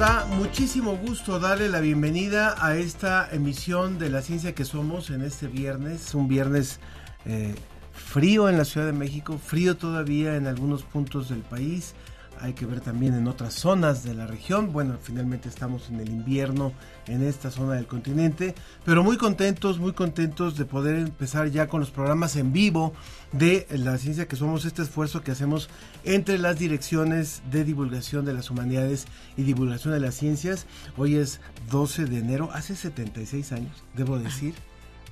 [0.00, 5.20] Da muchísimo gusto darle la bienvenida a esta emisión de La Ciencia que Somos en
[5.20, 6.80] este viernes, un viernes
[7.26, 7.54] eh,
[7.92, 11.92] frío en la Ciudad de México, frío todavía en algunos puntos del país,
[12.40, 14.72] hay que ver también en otras zonas de la región.
[14.72, 16.72] Bueno, finalmente estamos en el invierno
[17.06, 21.80] en esta zona del continente, pero muy contentos, muy contentos de poder empezar ya con
[21.80, 22.94] los programas en vivo
[23.32, 25.68] de la ciencia que somos, este esfuerzo que hacemos
[26.04, 30.66] entre las direcciones de divulgación de las humanidades y divulgación de las ciencias.
[30.96, 34.54] Hoy es 12 de enero, hace 76 años, debo decir,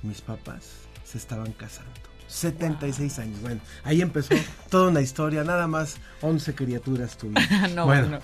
[0.01, 0.63] mis papás
[1.03, 1.98] se estaban casando.
[2.29, 3.41] 76 años.
[3.41, 4.35] Bueno, ahí empezó
[4.69, 7.75] toda una historia, nada más 11 criaturas tuvieron.
[7.75, 8.19] no, bueno,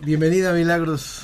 [0.00, 1.22] Bienvenida, Milagros.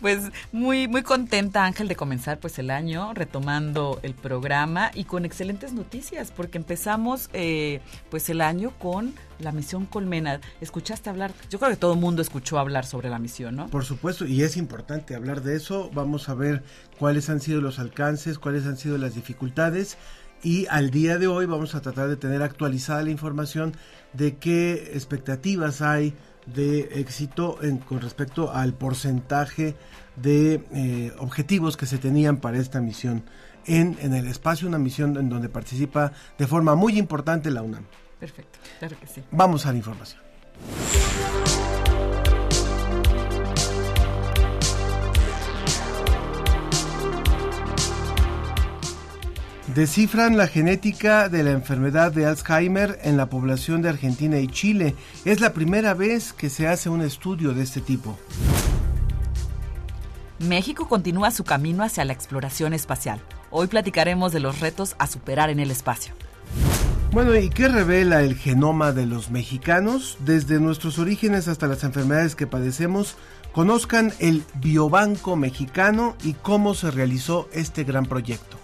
[0.00, 5.24] Pues muy muy contenta Ángel de comenzar pues el año retomando el programa y con
[5.24, 10.40] excelentes noticias porque empezamos eh, pues el año con la misión Colmena.
[10.60, 11.32] ¿Escuchaste hablar?
[11.50, 13.68] Yo creo que todo el mundo escuchó hablar sobre la misión, ¿no?
[13.68, 15.90] Por supuesto, y es importante hablar de eso.
[15.94, 16.62] Vamos a ver
[16.98, 19.98] cuáles han sido los alcances, cuáles han sido las dificultades
[20.42, 23.74] y al día de hoy vamos a tratar de tener actualizada la información
[24.12, 26.14] de qué expectativas hay
[26.46, 29.74] de éxito en, con respecto al porcentaje
[30.16, 33.24] de eh, objetivos que se tenían para esta misión
[33.66, 37.84] en, en el espacio, una misión en donde participa de forma muy importante la UNAM.
[38.20, 39.22] Perfecto, claro que sí.
[39.30, 40.20] Vamos a la información.
[49.76, 54.94] Descifran la genética de la enfermedad de Alzheimer en la población de Argentina y Chile.
[55.26, 58.18] Es la primera vez que se hace un estudio de este tipo.
[60.38, 63.20] México continúa su camino hacia la exploración espacial.
[63.50, 66.14] Hoy platicaremos de los retos a superar en el espacio.
[67.12, 70.16] Bueno, ¿y qué revela el genoma de los mexicanos?
[70.20, 73.18] Desde nuestros orígenes hasta las enfermedades que padecemos,
[73.52, 78.55] conozcan el Biobanco Mexicano y cómo se realizó este gran proyecto.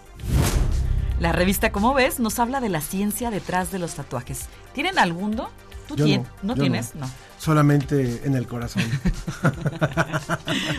[1.23, 4.47] La revista Como ves nos habla de la ciencia detrás de los tatuajes.
[4.75, 5.51] ¿Tienen alguno?
[5.87, 6.27] ¿Tú Yo tienes?
[6.43, 6.97] no, ¿No, yo tienes?
[6.97, 7.07] no.
[7.07, 7.13] No.
[7.39, 8.83] Solamente en el corazón.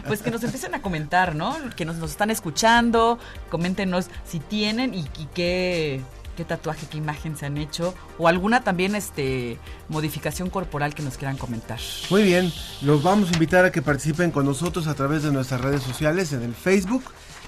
[0.06, 1.56] Pues que nos empiecen a comentar, ¿no?
[1.78, 6.02] Que nos, nos están escuchando, coméntenos si tienen y, y qué,
[6.36, 11.18] qué tatuaje, qué imagen se han hecho o alguna también este modificación corporal que nos
[11.18, 11.80] quieran comentar.
[12.10, 12.52] Muy bien,
[12.82, 16.34] los vamos a invitar a que participen con nosotros a través de nuestras redes sociales,
[16.34, 17.04] en el Facebook,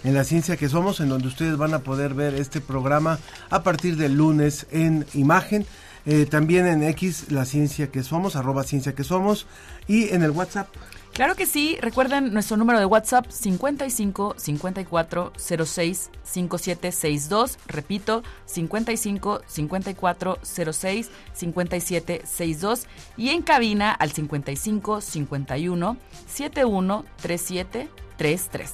[0.05, 3.63] en la ciencia que somos, en donde ustedes van a poder ver este programa a
[3.63, 5.65] partir del lunes en imagen.
[6.05, 9.47] eh, también en X, la ciencia que somos, arroba ciencia que somos,
[9.87, 10.67] y en el WhatsApp.
[11.13, 19.41] Claro que sí, recuerden nuestro número de WhatsApp 55 54 06 57 62, repito, 55
[19.47, 22.87] 54 06 57 62
[23.17, 28.73] y en cabina al 55 51 71 37 33.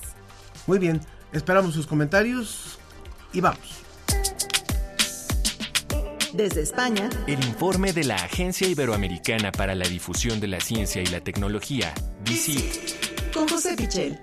[0.67, 0.99] Muy bien,
[1.33, 2.79] esperamos sus comentarios
[3.33, 3.81] y vamos.
[6.33, 11.05] Desde España, El informe de la Agencia Iberoamericana para la Difusión de la Ciencia y
[11.07, 11.93] la Tecnología,
[12.23, 13.33] DICIT.
[13.33, 14.17] con José Pichel.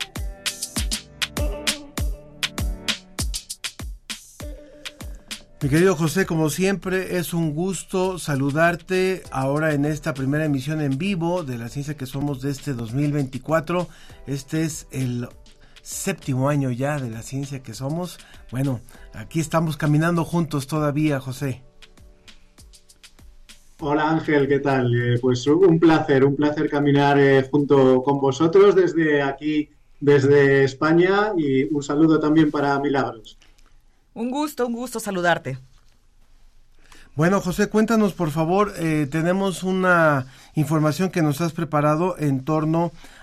[5.60, 10.98] Mi querido José, como siempre, es un gusto saludarte ahora en esta primera emisión en
[10.98, 13.88] vivo de la ciencia que somos de este 2024.
[14.28, 15.28] Este es el
[15.88, 18.18] séptimo año ya de la ciencia que somos.
[18.50, 18.80] Bueno,
[19.14, 21.62] aquí estamos caminando juntos todavía, José.
[23.80, 24.92] Hola Ángel, ¿qué tal?
[24.94, 31.32] Eh, pues un placer, un placer caminar eh, junto con vosotros desde aquí, desde España
[31.38, 33.38] y un saludo también para Milagros.
[34.12, 35.58] Un gusto, un gusto saludarte.
[37.18, 42.92] Bueno, José, cuéntanos por favor, eh, tenemos una información que nos has preparado en torno
[42.92, 43.17] a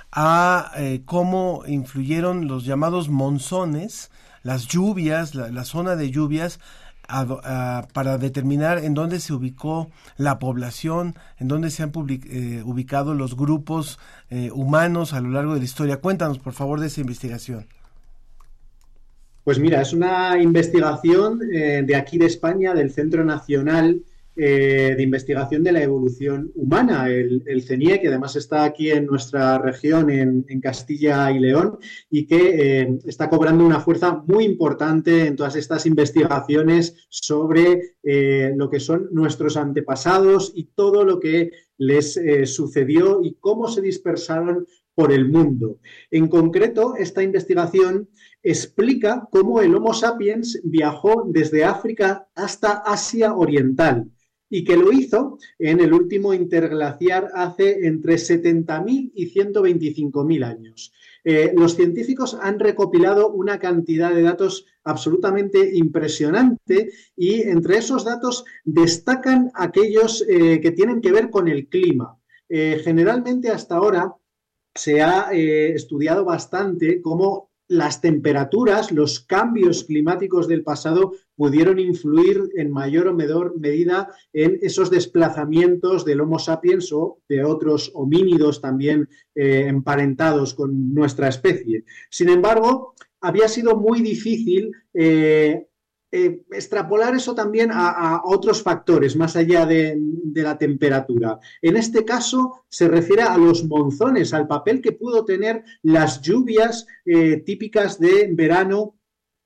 [0.77, 4.12] eh, cómo influyeron los llamados monzones,
[4.44, 6.59] las lluvias, la, zona de lluvias,
[7.94, 13.35] para determinar en dónde se ubicó la población, en dónde se han eh, ubicado los
[13.35, 15.97] grupos eh, humanos a lo largo de la historia.
[15.97, 17.67] Cuéntanos, por favor, de esa investigación.
[19.44, 24.01] Pues mira, es una investigación de aquí de España, del Centro Nacional
[24.37, 29.57] eh, de investigación de la evolución humana, el, CENIE, que además está aquí en nuestra
[29.59, 31.77] región, en, Castilla y León,
[32.09, 38.51] y que eh, está cobrando una fuerza muy importante en todas estas investigaciones sobre eh,
[38.57, 44.65] lo que son nuestros antepasados y todo lo que les sucedió y cómo se dispersaron
[44.95, 45.79] por el mundo.
[46.11, 48.09] En concreto, esta investigación
[48.43, 54.09] explica cómo el Homo sapiens viajó desde África hasta Asia Oriental
[54.50, 60.92] y que lo hizo en el último interglaciar hace entre 70.000 y 125.000 años.
[61.27, 68.45] Eh, los científicos han recopilado una cantidad de datos absolutamente impresionante y entre esos datos
[68.63, 72.15] destacan aquellos eh, que tienen que ver con el clima.
[72.48, 74.13] Eh, generalmente hasta ahora
[74.75, 82.71] se ha estudiado bastante cómo las temperaturas, los cambios climáticos del pasado pudieron influir en
[82.71, 89.09] mayor o menor medida en esos desplazamientos del Homo sapiens o de otros homínidos también
[89.33, 91.85] eh, emparentados con nuestra especie.
[92.09, 95.67] Sin embargo, había sido muy difícil eh,
[96.17, 100.00] eh, extrapolar eso también a, otros factores más allá de,
[100.33, 101.39] la temperatura.
[101.62, 106.88] En este caso se refiere a los monzones, al papel que pudo tener las lluvias
[107.06, 108.95] eh, típicas de verano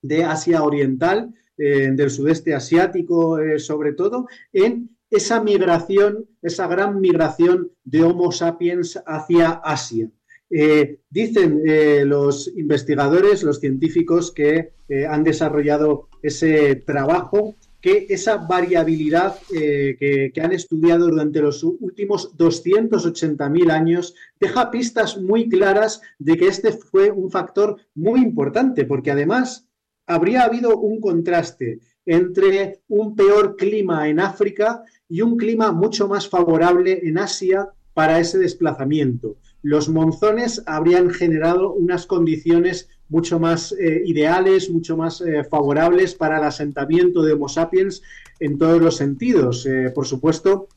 [0.04, 7.72] de Asia Oriental, eh, del sudeste asiático sobre todo, en esa migración, esa gran migración
[7.84, 10.12] de Homo sapiens hacia Asia.
[10.50, 11.62] Dicen
[12.10, 14.72] los investigadores, los científicos que
[15.08, 23.72] han desarrollado ese trabajo que esa variabilidad eh, que, han estudiado durante los últimos 280.000
[23.72, 29.68] años deja pistas muy claras de que este fue un factor muy importante, porque además
[30.06, 36.28] habría habido un contraste entre un peor clima en África y un clima mucho más
[36.28, 39.38] favorable en Asia para ese desplazamiento.
[39.62, 46.38] Los monzones habrían generado unas condiciones mucho más eh, ideales, mucho más eh, favorables para
[46.38, 48.02] el asentamiento de Homo sapiens
[48.40, 49.66] en todos los sentidos.
[49.66, 50.68] Eh, por supuesto,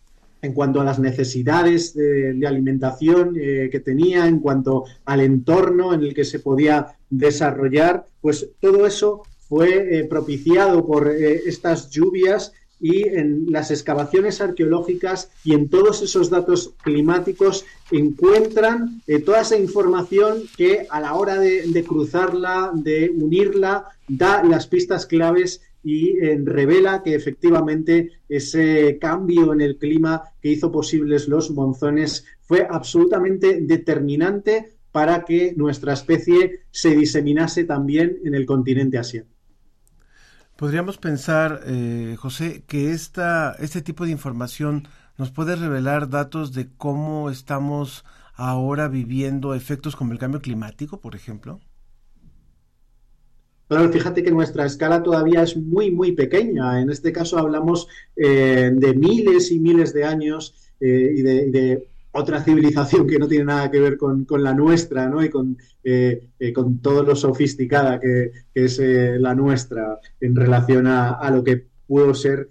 [0.41, 6.15] en cuanto a las necesidades de, alimentación que tenía, en cuanto al entorno en el
[6.15, 12.53] que se podía desarrollar, pues todo eso fue propiciado por estas lluvias
[12.83, 19.57] y en las excavaciones arqueológicas y en todos esos datos climáticos encuentran eh, toda esa
[19.57, 26.41] información que a la hora de, cruzarla, de unirla, da las pistas claves y eh,
[26.45, 33.61] revela que efectivamente ese cambio en el clima que hizo posibles los monzones fue absolutamente
[33.61, 39.32] determinante para que nuestra especie se diseminase también en el continente asiático.
[40.57, 44.87] Podríamos pensar, eh, José, que esta, este tipo de información
[45.19, 48.05] nos puede revelar datos de cómo estamos
[48.35, 51.61] ahora viviendo efectos como el cambio climático, por ejemplo.
[53.69, 56.81] Claro, fíjate que nuestra escala todavía es muy, muy pequeña.
[56.81, 62.43] En este caso hablamos eh, de miles y miles de años eh, y de otra
[62.43, 65.25] civilización que no tiene nada que ver con, la nuestra, ¿no?
[65.25, 70.87] Y con, eh, eh, con todo lo sofisticada que, es eh, la nuestra en relación
[70.87, 72.49] a, lo que pudo ser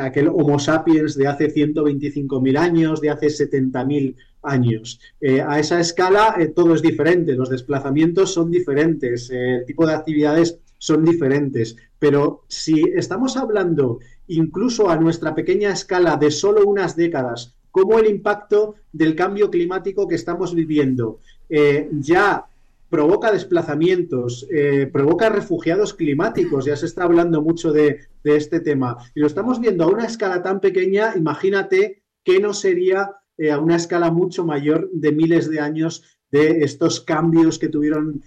[0.00, 5.00] aquel Homo sapiens de hace 125.000 años, de hace 70.000 años.
[5.46, 11.04] a esa escala todo es diferente, los desplazamientos son diferentes, el tipo de actividades son
[11.04, 17.98] diferentes, pero si estamos hablando incluso a nuestra pequeña escala de solo unas décadas, cómo
[17.98, 22.46] el impacto del cambio climático que estamos viviendo eh, ya
[22.88, 29.20] provoca desplazamientos, eh, provoca refugiados climáticos, ya se está hablando mucho de, este tema, y
[29.20, 33.76] lo estamos viendo a una escala tan pequeña, imagínate que no sería eh, a una
[33.76, 38.22] escala mucho mayor de miles de años de estos cambios que tuvieron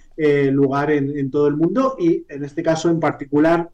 [0.52, 3.72] lugar en, todo el mundo y en este caso en particular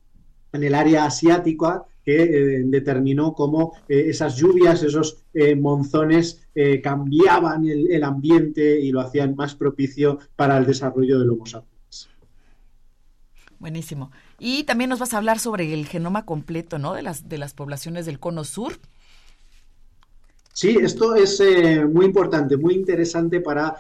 [0.54, 6.40] en el área asiática, que eh, determinó cómo eh, esas lluvias, esos eh, monzones
[6.84, 12.10] cambiaban el, ambiente y lo hacían más propicio para el desarrollo del Homo sapiens.
[13.58, 14.12] Buenísimo.
[14.38, 16.94] Y también nos vas a hablar sobre el genoma completo, ¿no?
[16.94, 18.74] De las, de las poblaciones del cono sur.
[20.52, 21.42] Sí, esto es
[21.90, 23.78] muy importante, muy interesante para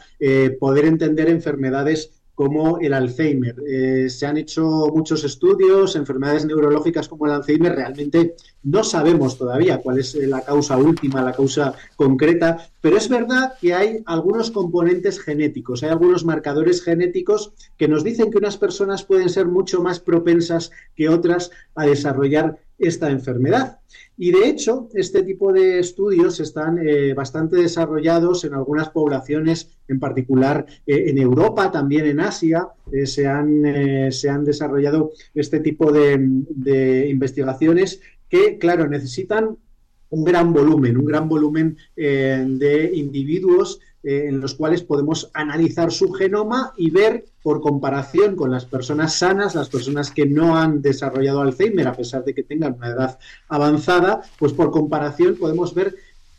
[0.62, 3.56] poder entender enfermedades como el Alzheimer.
[3.68, 8.34] Eh, se han hecho muchos estudios, enfermedades neurológicas como el Alzheimer, realmente
[8.64, 13.76] no sabemos todavía cuál es la causa última, la causa concreta, pero es verdad que
[13.76, 19.30] hay algunos componentes genéticos, hay algunos marcadores genéticos que nos dicen que unas personas pueden
[19.30, 23.80] ser mucho más propensas que otras a desarrollar esta enfermedad.
[24.18, 30.00] Y de hecho, este tipo de estudios están eh, bastante desarrollados en algunas poblaciones, en
[30.00, 35.92] particular eh, en Europa, también en Asia, eh, se, han, se, han, desarrollado este tipo
[35.92, 39.58] de, investigaciones que, claro, necesitan
[40.10, 46.74] un gran volumen, un gran volumen de individuos en los cuales podemos analizar su genoma
[46.76, 51.88] y ver por comparación con las personas sanas, las personas que no han desarrollado Alzheimer
[51.88, 55.96] a pesar de que tengan una edad avanzada, pues por comparación podemos ver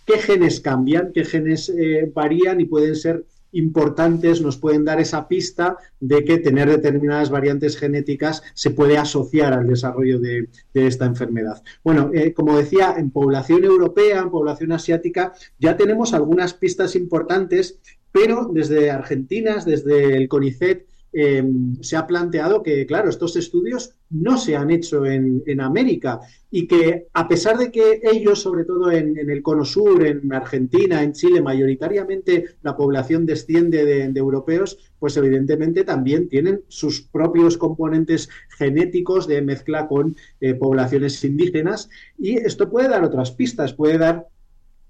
[0.06, 5.28] qué genes cambian, qué genes eh, varían y pueden ser importantes nos pueden dar esa
[5.28, 11.62] pista de que tener determinadas variantes genéticas se puede asociar al desarrollo de, esta enfermedad.
[11.84, 17.78] Bueno, eh, como decía, en población europea, en población asiática, ya tenemos algunas pistas importantes,
[18.10, 24.38] pero desde Argentina, desde el CONICET, Em, se ha planteado que, claro, estos estudios no
[24.38, 29.18] se han hecho en, América y que a pesar de que ellos, sobre todo en,
[29.18, 35.84] el Cono Sur, en Argentina, en Chile, mayoritariamente la población desciende de, europeos, pues evidentemente
[35.84, 41.90] también tienen sus propios componentes genéticos de mezcla con eh, poblaciones indígenas.
[42.18, 44.28] Y esto puede dar otras pistas, puede dar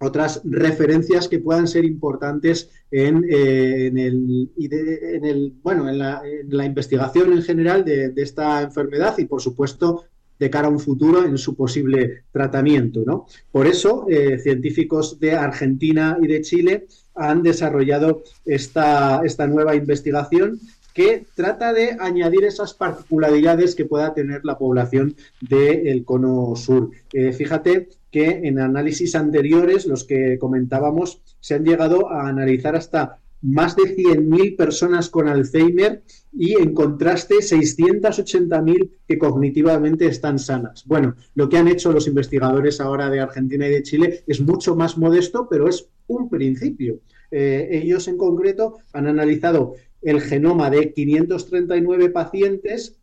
[0.02, 7.84] otras referencias que puedan ser importantes en, eh, el, bueno, en la, investigación en general
[7.84, 10.04] de, esta enfermedad y, por supuesto,
[10.38, 13.02] de cara a un futuro en su posible tratamiento.
[13.06, 13.26] ¿no?
[13.50, 20.58] Por eso, eh, científicos de Argentina y de Chile han desarrollado esta, esta nueva investigación
[20.94, 26.90] que trata de añadir esas particularidades que pueda tener la población del cono sur.
[27.12, 33.18] Eh, fíjate que en análisis anteriores, los que comentábamos, se han llegado a analizar hasta
[33.40, 36.02] más de 100.000 personas con Alzheimer
[36.32, 40.84] y en contraste 680.000 que cognitivamente están sanas.
[40.86, 44.76] Bueno, lo que han hecho los investigadores ahora de Argentina y de Chile es mucho
[44.76, 47.00] más modesto, pero es un principio.
[47.32, 52.98] Eh, ellos en concreto han analizado el genoma de 539 pacientes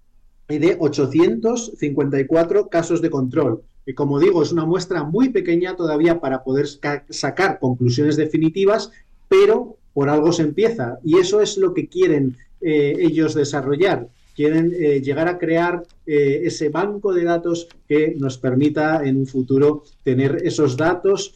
[0.47, 3.63] y de 854 casos de control.
[3.85, 6.67] Y como digo, es una muestra muy pequeña todavía para poder
[7.09, 8.91] sacar conclusiones definitivas,
[9.27, 10.99] pero por algo se empieza.
[11.03, 14.07] Y eso es lo que quieren eh, ellos desarrollar.
[14.35, 19.27] Quieren eh, llegar a crear eh, ese banco de datos que nos permita en un
[19.27, 21.35] futuro tener esos datos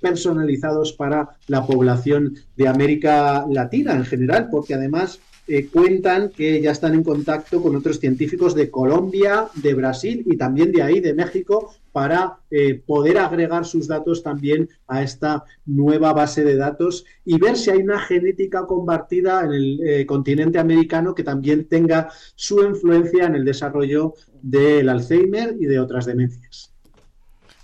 [0.00, 6.72] personalizados para la población de América Latina en general, porque además eh, cuentan que ya
[6.72, 11.14] están en contacto con otros científicos de Colombia, de Brasil y también de ahí, de
[11.14, 17.38] México, para eh, poder agregar sus datos también a esta nueva base de datos y
[17.38, 22.64] ver si hay una genética compartida en el eh, continente americano que también tenga su
[22.64, 26.72] influencia en el desarrollo del Alzheimer y de otras demencias.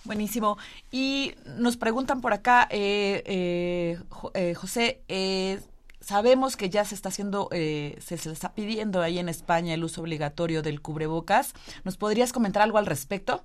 [0.04, 0.56] Buenísimo.
[0.92, 2.68] Y nos preguntan por acá,
[4.54, 5.00] José,
[6.02, 10.00] Sabemos que ya se está haciendo, eh, se, está pidiendo ahí en España el uso
[10.00, 11.52] obligatorio del cubrebocas.
[11.84, 13.42] ¿Nos podrías comentar algo al respecto?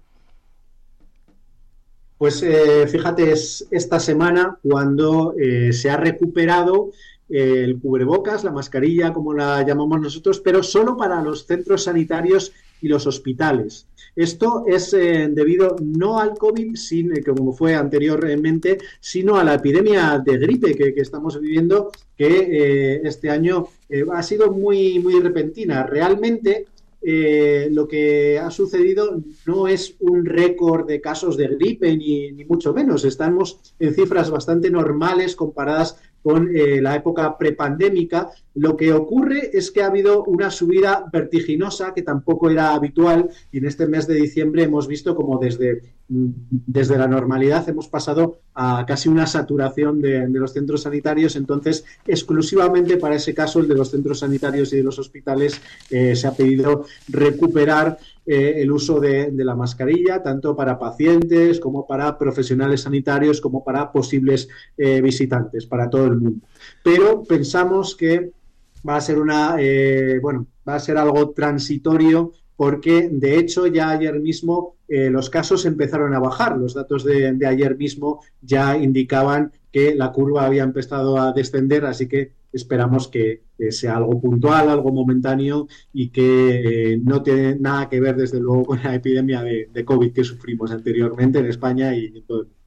[2.17, 6.89] Pues eh, fíjate, es esta semana cuando eh, se ha recuperado
[7.29, 12.87] el cubrebocas, la mascarilla, como la llamamos nosotros, pero solo para los centros sanitarios y
[12.87, 13.85] los hospitales.
[14.17, 19.53] Esto es eh, debido no al COVID, sin, eh, como fue anteriormente, sino a la
[19.53, 23.67] epidemia de gripe que, estamos viviendo, que eh, este año
[24.11, 25.83] ha sido muy, muy repentina.
[25.83, 26.65] Realmente
[27.69, 32.73] lo que ha sucedido no es un récord de casos de gripe, ni, ni, mucho
[32.73, 33.05] menos.
[33.05, 39.71] Estamos en cifras bastante normales comparadas con eh, la época prepandémica, lo que ocurre es
[39.71, 44.15] que ha habido una subida vertiginosa que tampoco era habitual y en este mes de
[44.15, 50.01] diciembre hemos visto como desde, mm, desde la normalidad hemos pasado a casi una saturación
[50.01, 51.37] de, los centros sanitarios.
[51.37, 56.13] Entonces, exclusivamente para ese caso, el de los centros sanitarios y de los hospitales, eh,
[56.13, 62.17] se ha pedido recuperar eh, el uso de, la mascarilla, tanto para pacientes como para
[62.17, 66.45] profesionales sanitarios, como para posibles eh, visitantes, para todo el mundo.
[66.83, 68.31] Pero pensamos que
[68.87, 73.91] va a ser una, eh, bueno, va a ser algo transitorio porque de hecho ya
[73.91, 76.57] ayer mismo los casos empezaron a bajar.
[76.57, 82.07] Los datos de, ayer mismo ya indicaban que la curva había empezado a descender, así
[82.07, 87.99] que esperamos que, sea algo puntual, algo momentáneo y que eh, no tiene nada que
[87.99, 92.05] ver, desde luego, con la epidemia de, de COVID que sufrimos anteriormente en España y
[92.05, 92.66] en todo el mundo.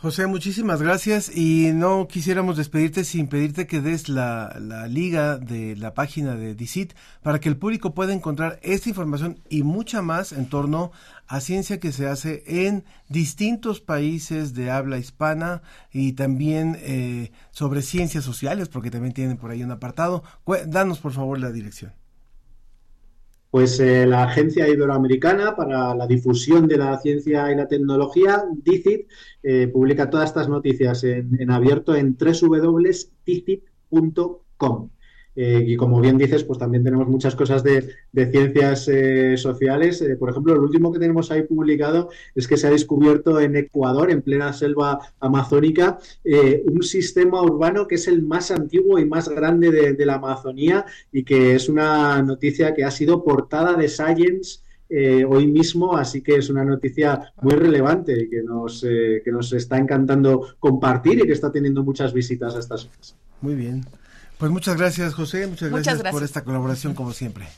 [0.00, 5.74] José, muchísimas gracias y no quisiéramos despedirte sin pedirte que des la, la, liga de
[5.74, 10.30] la página de DICIT para que el público pueda encontrar esta información y mucha más
[10.30, 10.92] en torno
[11.26, 15.62] a ciencia que se hace en distintos países de habla hispana
[15.92, 20.22] y también eh, sobre ciencias sociales, porque también tienen por ahí un apartado.
[20.68, 21.92] Danos por favor la dirección.
[23.50, 29.08] Pues eh, la Agencia Iberoamericana para la Difusión de la Ciencia y la Tecnología, DICIT,
[29.42, 33.68] eh, publica todas estas noticias en, en abierto en www.dicit.com.
[35.40, 40.02] Eh, y como bien dices, pues también tenemos muchas cosas de, ciencias eh, sociales.
[40.02, 43.54] Eh, por ejemplo, lo último que tenemos ahí publicado es que se ha descubierto en
[43.54, 46.00] Ecuador, en plena selva amazónica,
[46.64, 51.22] un sistema urbano que es el más antiguo y más grande de, la Amazonía y
[51.22, 54.62] que es una noticia que ha sido portada de Science.
[55.28, 60.56] hoy mismo, así que es una noticia muy relevante que nos, que nos está encantando
[60.58, 62.88] compartir y que está teniendo muchas visitas a estas.
[63.40, 63.84] Muy bien.
[64.38, 65.46] Pues muchas gracias, José.
[65.46, 67.48] Muchas, gracias, por esta colaboración, como siempre.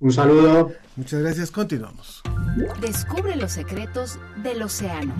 [0.00, 0.72] Un saludo.
[0.96, 1.50] Muchas gracias.
[1.50, 2.22] Continuamos.
[2.80, 5.14] Descubre los secretos del océano.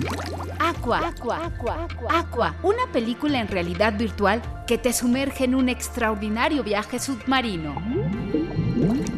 [0.58, 1.08] Aqua.
[1.08, 1.46] Aqua.
[1.46, 1.88] Aqua.
[2.10, 2.56] Aqua.
[2.62, 7.80] Una película en realidad virtual que te sumerge en un extraordinario viaje submarino.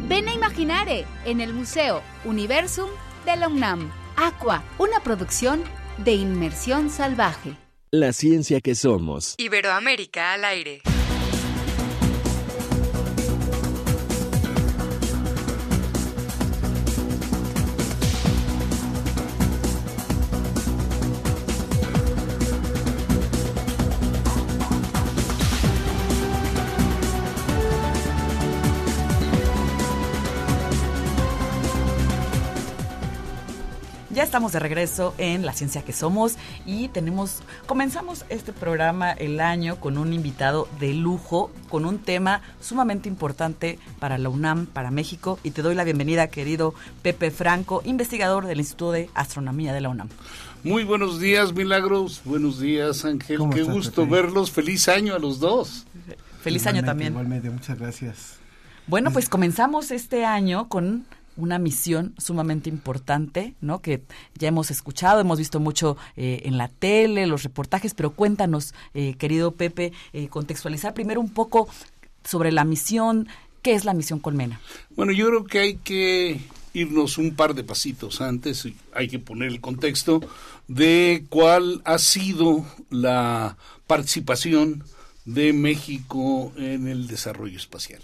[0.07, 2.89] Ven a Imaginare en el Museo Universum
[3.25, 3.91] de la UNAM.
[4.15, 5.63] Aqua, una producción
[5.97, 7.55] de inmersión salvaje.
[7.91, 9.35] La ciencia que somos.
[9.37, 10.81] Iberoamérica al aire.
[34.27, 39.79] Estamos de regreso en La Ciencia que Somos y tenemos, comenzamos este programa el año
[39.79, 45.39] con un invitado de lujo, con un tema sumamente importante para la UNAM, para México
[45.43, 46.73] y te doy la bienvenida, querido
[47.03, 50.09] Pepe Franco, investigador del Instituto de Astronomía de la UNAM.
[50.61, 52.21] Muy buenos días, Milagros.
[52.25, 53.39] Buenos días, Ángel.
[53.53, 54.51] Qué gusto verlos.
[54.51, 55.85] Feliz año a los dos.
[56.41, 57.13] Feliz año también.
[57.13, 58.33] Igualmente, muchas gracias.
[58.87, 61.05] Bueno, pues comenzamos este año con
[61.37, 63.81] una misión sumamente importante, ¿no?
[63.81, 64.01] Que
[64.35, 69.15] ya hemos escuchado, hemos visto mucho eh, en la tele, los reportajes, pero cuéntanos, eh,
[69.17, 71.69] querido Pepe, eh, contextualizar primero un poco
[72.23, 73.27] sobre la misión,
[73.61, 74.59] ¿qué es la misión Colmena?
[74.95, 76.41] Bueno, yo creo que hay que
[76.73, 80.21] irnos un par de pasitos antes, hay que poner el contexto
[80.67, 84.83] de cuál ha sido la participación
[85.27, 88.01] de México en el desarrollo espacial.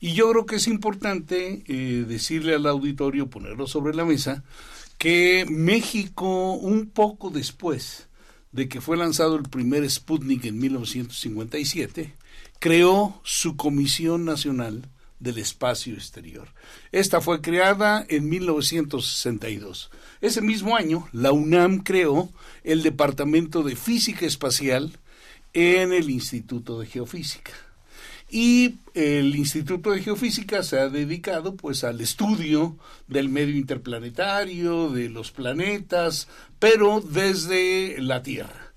[0.00, 4.42] Y yo creo que es importante eh, decirle al auditorio, ponerlo sobre la mesa,
[4.98, 8.08] que México, un poco después
[8.50, 12.12] de que fue lanzado el primer Sputnik en 1957,
[12.58, 14.88] creó su Comisión Nacional
[15.20, 16.48] del Espacio Exterior.
[16.90, 19.90] Esta fue creada en 1962.
[20.20, 22.30] Ese mismo año, la UNAM creó
[22.64, 24.98] el Departamento de Física Espacial
[25.54, 27.52] en el Instituto de Geofísica.
[28.28, 35.08] Y el Instituto de Geofísica se ha dedicado pues al estudio del medio interplanetario, de
[35.08, 38.74] los planetas, pero desde la Tierra.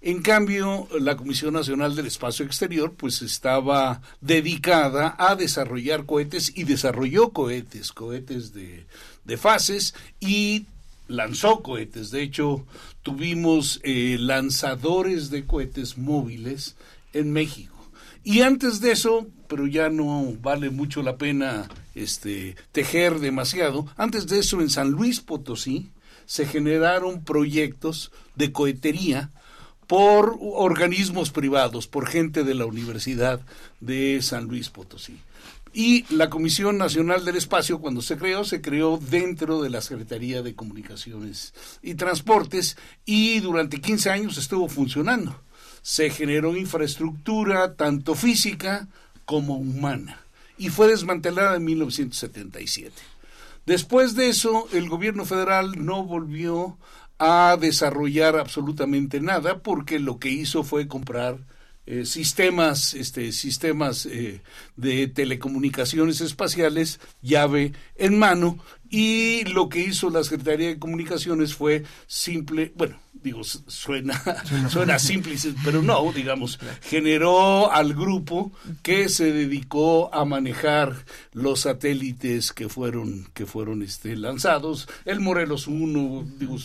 [0.00, 6.64] En cambio, la Comisión Nacional del Espacio Exterior pues estaba dedicada a desarrollar cohetes y
[6.64, 8.86] desarrolló cohetes, cohetes de,
[9.24, 10.66] de fases y
[11.08, 12.10] lanzó cohetes.
[12.10, 12.64] De hecho,
[13.02, 16.76] tuvimos eh, lanzadores de cohetes móviles
[17.12, 17.74] en México.
[18.22, 24.26] Y antes de eso, pero ya no vale mucho la pena este, tejer demasiado, antes
[24.26, 25.90] de eso en San Luis Potosí
[26.26, 29.30] se generaron proyectos de cohetería
[29.86, 33.40] por organismos privados, por gente de la Universidad
[33.80, 35.18] de San Luis Potosí.
[35.74, 40.40] Y la Comisión Nacional del Espacio, cuando se creó, se creó dentro de la Secretaría
[40.40, 45.38] de Comunicaciones y Transportes y durante 15 años estuvo funcionando
[45.84, 48.88] se generó infraestructura tanto física
[49.26, 50.18] como humana
[50.56, 52.94] y fue desmantelada en 1977.
[53.66, 56.78] Después de eso, el gobierno federal no volvió
[57.18, 61.40] a desarrollar absolutamente nada porque lo que hizo fue comprar
[61.86, 64.40] eh, sistemas, este, sistemas eh,
[64.76, 68.58] de telecomunicaciones espaciales, llave en mano,
[68.96, 74.22] Y lo que hizo la Secretaría de Comunicaciones fue simple, bueno, digo, suena,
[74.70, 78.52] suena simple, pero no, digamos, generó al grupo
[78.84, 80.94] que se dedicó a manejar
[81.32, 84.86] los satélites que fueron, que fueron este, lanzados.
[85.04, 86.56] El Morelos 1, digo,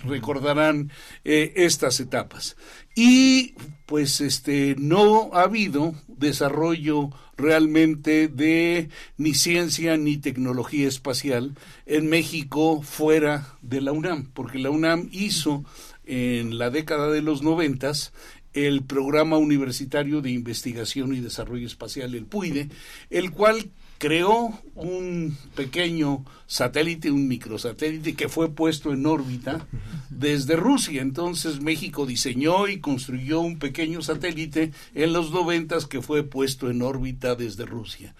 [0.00, 0.90] recordarán
[1.22, 2.56] eh, estas etapas.
[2.96, 3.54] Y
[3.86, 12.82] pues este no ha habido desarrollo realmente de ni ciencia ni tecnología espacial en México
[12.82, 15.64] fuera de la UNAM, porque la UNAM hizo
[16.06, 18.12] en la década de los noventas
[18.52, 22.70] el programa universitario de investigación y desarrollo espacial, el PUIDE,
[23.10, 29.66] el cual creó un pequeño satélite, un microsatélite que fue puesto en órbita
[30.10, 31.02] desde Rusia.
[31.02, 36.82] Entonces México diseñó y construyó un pequeño satélite en los noventas que fue puesto en
[36.82, 38.14] órbita desde Rusia.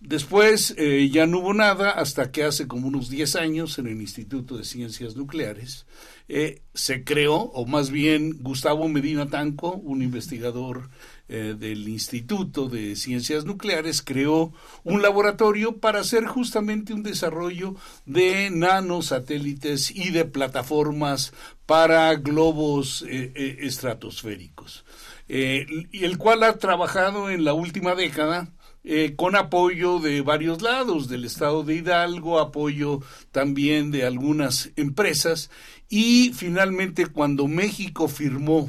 [0.00, 4.00] Después eh, ya no hubo nada hasta que hace como unos 10 años en el
[4.00, 5.86] Instituto de Ciencias Nucleares
[6.28, 10.90] eh, se creó, o más bien Gustavo Medina Tanco, un investigador
[11.28, 14.52] eh, del Instituto de Ciencias Nucleares, creó
[14.84, 17.74] un laboratorio para hacer justamente un desarrollo
[18.06, 21.32] de nanosatélites y de plataformas
[21.66, 24.84] para globos estratosféricos,
[25.28, 28.52] y el cual ha trabajado en la última década
[28.84, 35.50] eh, con apoyo de varios lados, del estado de Hidalgo, apoyo también de algunas empresas
[35.88, 38.68] y finalmente cuando México firmó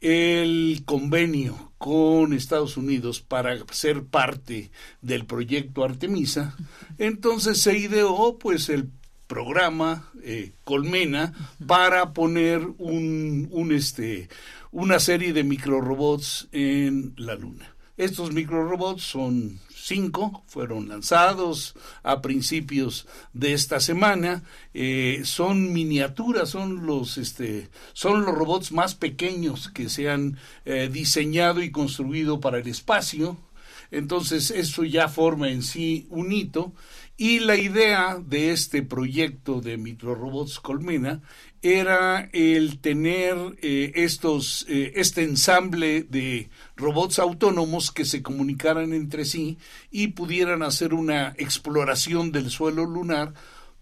[0.00, 4.70] el convenio con Estados Unidos para ser parte
[5.02, 6.56] del proyecto Artemisa,
[6.96, 8.88] entonces se ideó pues el
[9.26, 11.34] programa eh, Colmena
[11.66, 14.30] para poner un, un este
[14.72, 17.73] una serie de microrobots en la luna.
[17.96, 24.42] Estos microrobots son cinco, fueron lanzados a principios de esta semana.
[24.72, 30.88] Eh, son miniaturas, son los, este, son los robots más pequeños que se han eh,
[30.92, 33.36] diseñado y construido para el espacio.
[33.92, 36.72] Entonces, eso ya forma en sí un hito.
[37.16, 41.22] Y la idea de este proyecto de microrobots Colmena
[41.64, 49.24] era el tener eh, estos, eh, este ensamble de robots autónomos que se comunicaran entre
[49.24, 49.56] sí
[49.90, 53.32] y pudieran hacer una exploración del suelo lunar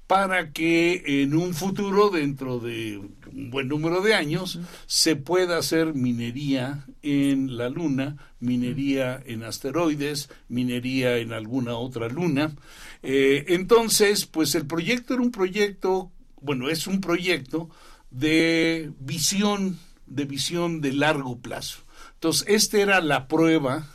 [0.07, 2.99] para que en un futuro, dentro de
[3.33, 10.31] un buen número de años, se pueda hacer minería en la Luna, minería en asteroides,
[10.49, 12.55] minería en alguna otra luna.
[13.03, 17.71] Eh, entonces, pues el proyecto era un proyecto bueno, es un proyecto
[18.11, 21.79] de visión, de visión de largo plazo.
[22.15, 23.87] Entonces, esta era la prueba,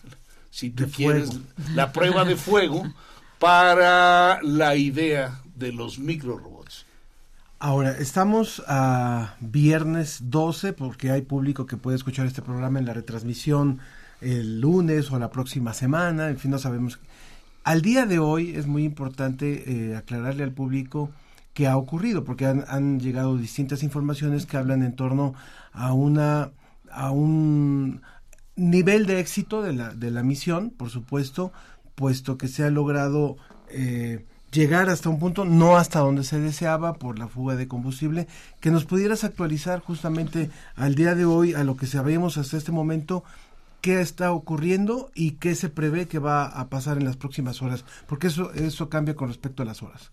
[0.49, 1.29] si tú quieres,
[1.73, 2.83] la prueba de fuego
[3.39, 6.85] para la idea de los microrobots.
[7.59, 12.93] Ahora, estamos a viernes 12 porque hay público que puede escuchar este programa en la
[12.93, 13.79] retransmisión
[14.21, 16.99] el lunes o la próxima semana, en fin, no sabemos.
[17.63, 21.11] Al día de hoy es muy importante eh, aclararle al público
[21.57, 25.33] que ha ocurrido, porque han, llegado distintas informaciones que hablan en torno
[25.73, 26.51] a una
[26.91, 28.03] a un
[28.55, 31.51] nivel de éxito de la, de la misión, por supuesto,
[31.95, 33.37] puesto que se ha logrado
[33.71, 38.27] eh, llegar hasta un punto, no hasta donde se deseaba por la fuga de combustible,
[38.59, 42.71] que nos pudieras actualizar justamente al día de hoy, a lo que sabemos hasta este
[42.71, 43.23] momento,
[43.81, 47.83] qué está ocurriendo y qué se prevé que va a pasar en las próximas horas,
[48.05, 50.11] porque eso, eso cambia con respecto a las horas.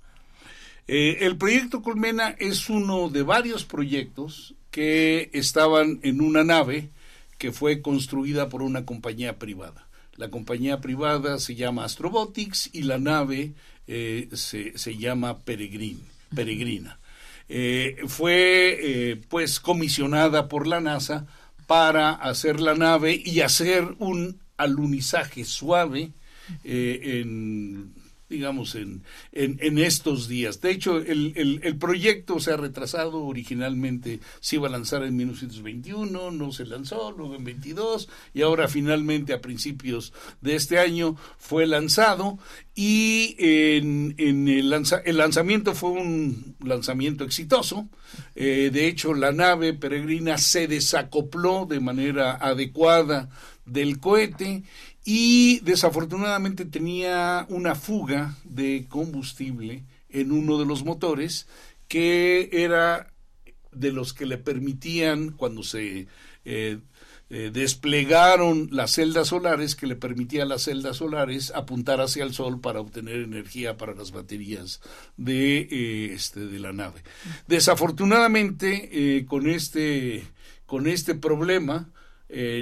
[0.86, 6.90] Eh, el proyecto Colmena es uno de varios proyectos que estaban en una nave
[7.38, 9.88] que fue construida por una compañía privada.
[10.16, 13.54] La compañía privada se llama Astrobotics y la nave
[13.86, 16.98] eh, se, se, llama Peregrina.
[17.48, 21.26] Eh, fue pues comisionada por la NASA
[21.66, 26.12] para hacer la nave y hacer un alunizaje suave
[26.62, 27.92] en
[28.28, 30.60] digamos, en, en, estos días.
[30.60, 33.24] De hecho, el, el, proyecto se ha retrasado.
[33.24, 38.68] Originalmente se iba a lanzar en 1921, no se lanzó, luego en 22 y ahora
[38.68, 42.38] finalmente a principios de este año fue lanzado
[42.74, 44.72] y en, en el,
[45.04, 47.88] el lanzamiento fue un lanzamiento exitoso.
[48.34, 53.28] Eh, de hecho, la nave peregrina se desacopló de manera adecuada
[53.64, 54.64] del cohete
[55.04, 61.46] y desafortunadamente tenía una fuga de combustible en uno de los motores
[61.88, 63.12] que era
[63.72, 66.06] de los que le permitían cuando se
[66.44, 66.78] eh,
[67.30, 72.34] eh, desplegaron las celdas solares que le permitía a las celdas solares apuntar hacia el
[72.34, 74.82] sol para obtener energía para las baterías
[75.16, 77.02] de, eh, este, de la nave.
[77.48, 80.24] Desafortunadamente, eh, con, este,
[80.66, 81.88] con este problema,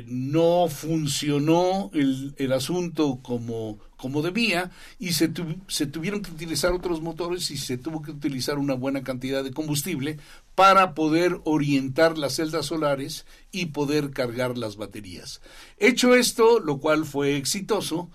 [0.07, 5.31] no funcionó el, el asunto como como debía y se,
[5.69, 9.53] se tuvieron que utilizar otros motores y se tuvo que utilizar una buena cantidad de
[9.53, 10.19] combustible
[10.57, 15.41] para poder orientar las celdas solares y poder cargar las baterías.
[15.79, 18.11] Hecho esto, lo cual fue exitoso,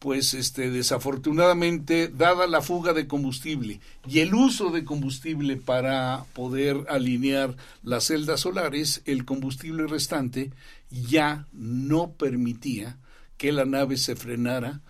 [0.00, 6.86] pues este desafortunadamente dada la fuga de combustible y el uso de combustible para poder
[6.88, 10.52] alinear las celdas solares, el combustible restante
[10.90, 12.96] ya no permitía
[13.36, 14.80] que la nave se frenara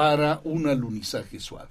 [0.00, 1.68] para un alunizaje suave.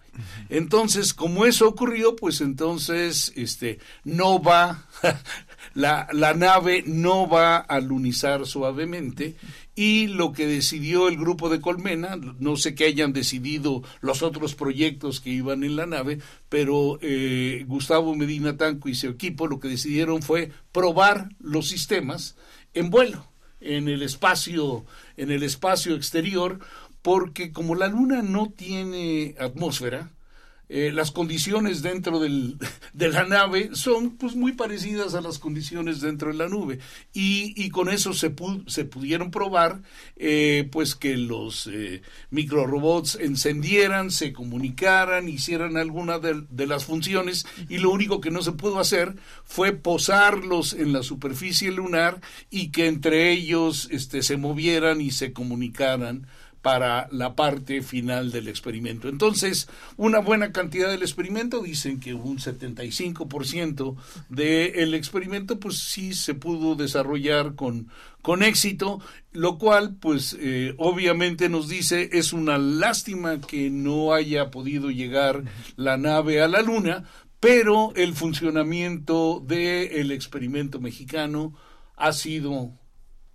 [0.49, 4.85] Entonces, como eso ocurrió, pues entonces este no va
[5.73, 9.35] la, la nave no va a alunizar suavemente
[9.73, 14.53] y lo que decidió el grupo de Colmena, no sé qué hayan decidido los otros
[14.53, 19.59] proyectos que iban en la nave, pero eh, Gustavo Medina Tanco y su equipo lo
[19.59, 22.35] que decidieron fue probar los sistemas
[22.75, 23.25] en vuelo
[23.61, 24.85] en el espacio
[25.17, 26.59] en el espacio exterior
[27.01, 30.11] porque como la Luna no tiene atmósfera,
[30.71, 32.57] eh, las condiciones dentro del,
[32.93, 36.77] de la nave son pues muy parecidas a las condiciones dentro de la nube.
[37.11, 38.35] Y, y con eso se,
[38.67, 39.81] se pudieron probar
[40.15, 47.47] eh, pues que los eh, microrobots encendieran, se comunicaran, hicieran alguna de, de, las funciones
[47.67, 52.69] y lo único que no se pudo hacer fue posarlos en la superficie lunar y
[52.69, 56.27] que entre ellos este, se movieran y se comunicaran
[56.61, 59.07] para la parte final del experimento.
[59.07, 63.95] Entonces, una buena cantidad del experimento, dicen que un 75%
[64.29, 67.89] del experimento, pues sí se pudo desarrollar con,
[68.21, 68.99] con éxito,
[69.31, 75.43] lo cual, pues eh, obviamente nos dice, es una lástima que no haya podido llegar
[75.77, 77.05] la nave a la Luna,
[77.39, 81.53] pero el funcionamiento del experimento mexicano
[81.95, 82.73] ha sido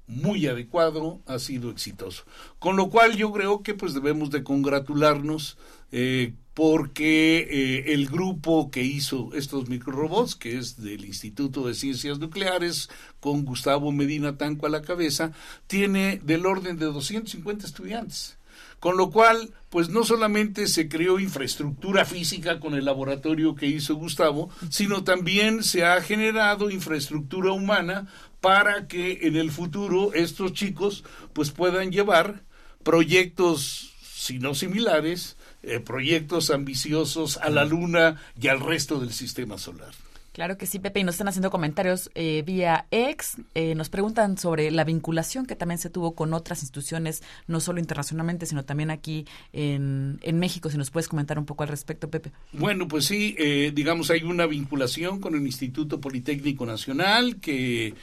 [0.06, 2.24] muy adecuado, ha sido exitoso.
[2.58, 5.56] Con lo cual yo creo que pues debemos de congratularnos
[5.92, 12.18] eh, porque eh, el grupo que hizo estos microrobots, que es del Instituto de Ciencias
[12.18, 12.88] Nucleares,
[13.18, 15.32] con Gustavo Medina Tanco a la cabeza,
[15.66, 18.38] tiene del orden de 250 estudiantes.
[18.78, 23.94] Con lo cual, pues no solamente se creó infraestructura física con el laboratorio que hizo
[23.94, 28.06] Gustavo, sino también se ha generado infraestructura humana
[28.44, 31.02] para que en el futuro estos chicos
[31.32, 32.42] pues puedan llevar
[32.82, 39.56] proyectos, si no similares, eh, proyectos ambiciosos a la Luna y al resto del sistema
[39.56, 39.94] solar.
[40.34, 43.36] Claro que sí, Pepe, y nos están haciendo comentarios eh, vía ex.
[43.54, 47.78] Eh, nos preguntan sobre la vinculación que también se tuvo con otras instituciones, no solo
[47.78, 50.70] internacionalmente, sino también aquí en, México.
[50.70, 52.32] Si nos puedes comentar un poco al respecto, Pepe.
[52.52, 57.94] Bueno, pues sí, eh, digamos, hay una vinculación con el Instituto Politécnico Nacional que,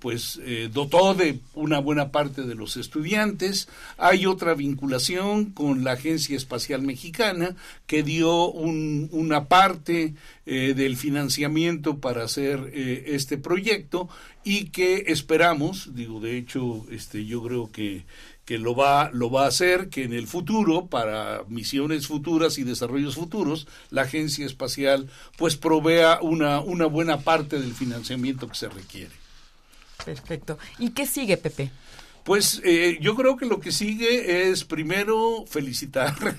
[0.00, 0.38] pues,
[0.70, 3.70] dotó de una buena parte de los estudiantes.
[3.96, 10.12] Hay otra vinculación con la Agencia Espacial Mexicana que dio un, una parte
[10.44, 11.53] del financiamiento
[12.00, 14.08] para hacer eh, este proyecto
[14.42, 18.04] y que esperamos, digo, de hecho, este, yo creo que
[18.44, 22.62] que lo va, lo va a hacer, que en el futuro, para misiones futuras y
[22.62, 28.68] desarrollos futuros, la agencia espacial pues provea una, una buena parte del financiamiento que se
[28.68, 29.12] requiere.
[30.04, 30.58] Perfecto.
[30.78, 31.70] ¿Y qué sigue, Pepe?
[32.24, 36.14] Pues eh, yo creo que lo que sigue es primero felicitar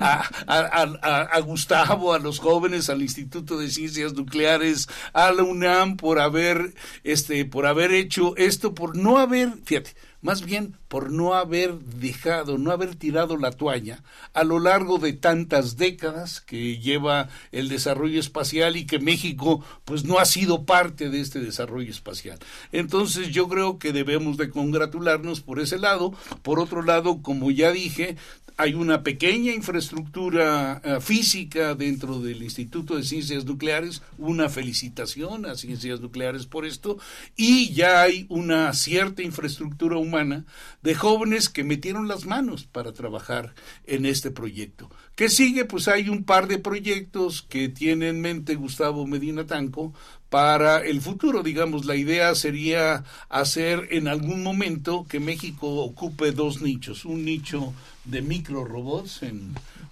[0.00, 6.74] a, Gustavo, a los jóvenes, al Instituto de Ciencias Nucleares, a la UNAM por haber,
[7.04, 12.58] este, por haber hecho esto, por no haber, fíjate, más bien por no haber dejado,
[12.58, 14.02] no haber tirado la toalla
[14.32, 20.04] a lo largo de tantas décadas que lleva el desarrollo espacial y que México pues
[20.04, 22.38] no ha sido parte de este desarrollo espacial.
[22.72, 26.12] Entonces yo creo que debemos de congratularnos por ese lado.
[26.42, 28.16] Por otro lado, como ya dije,
[28.60, 35.54] hay una pequeña infraestructura eh, física dentro del Instituto de Ciencias Nucleares, una felicitación a
[35.54, 36.98] Ciencias Nucleares por esto,
[37.36, 40.44] y ya hay una cierta infraestructura humana
[40.82, 43.54] de jóvenes que metieron las manos para trabajar
[43.86, 44.90] en este proyecto.
[45.18, 45.64] ¿Qué sigue?
[45.64, 49.92] Pues hay un par de proyectos que tiene en mente Gustavo Medina Tanco
[50.30, 51.42] para el futuro.
[51.42, 57.74] Digamos, la idea sería hacer en algún momento que México ocupe dos nichos, un nicho
[58.04, 59.22] de micro robots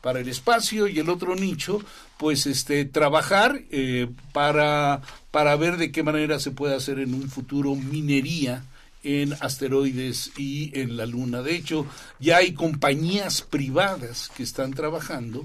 [0.01, 1.81] para el espacio y el otro nicho
[2.19, 7.29] pues este trabajar eh, para para ver de qué manera se puede hacer en un
[7.29, 8.63] futuro minería
[9.07, 11.41] en asteroides y en la Luna.
[11.41, 11.87] De hecho,
[12.19, 15.45] ya hay compañías privadas que están trabajando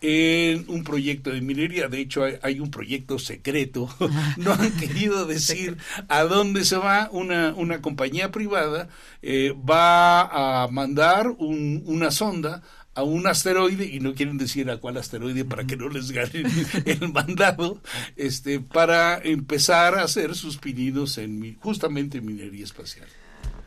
[0.00, 1.88] en un proyecto de minería.
[1.88, 3.88] De hecho, hay, un proyecto secreto.
[4.38, 5.76] no han querido decir
[6.08, 7.10] a dónde se va.
[7.12, 8.88] Una, una compañía privada
[9.20, 12.62] eh, va a mandar una sonda
[12.94, 16.46] a un asteroide y no quieren decir a cuál asteroide para que no les ganen
[16.84, 17.80] el mandado
[18.16, 23.06] este para empezar a hacer sus pininos en justamente en minería espacial.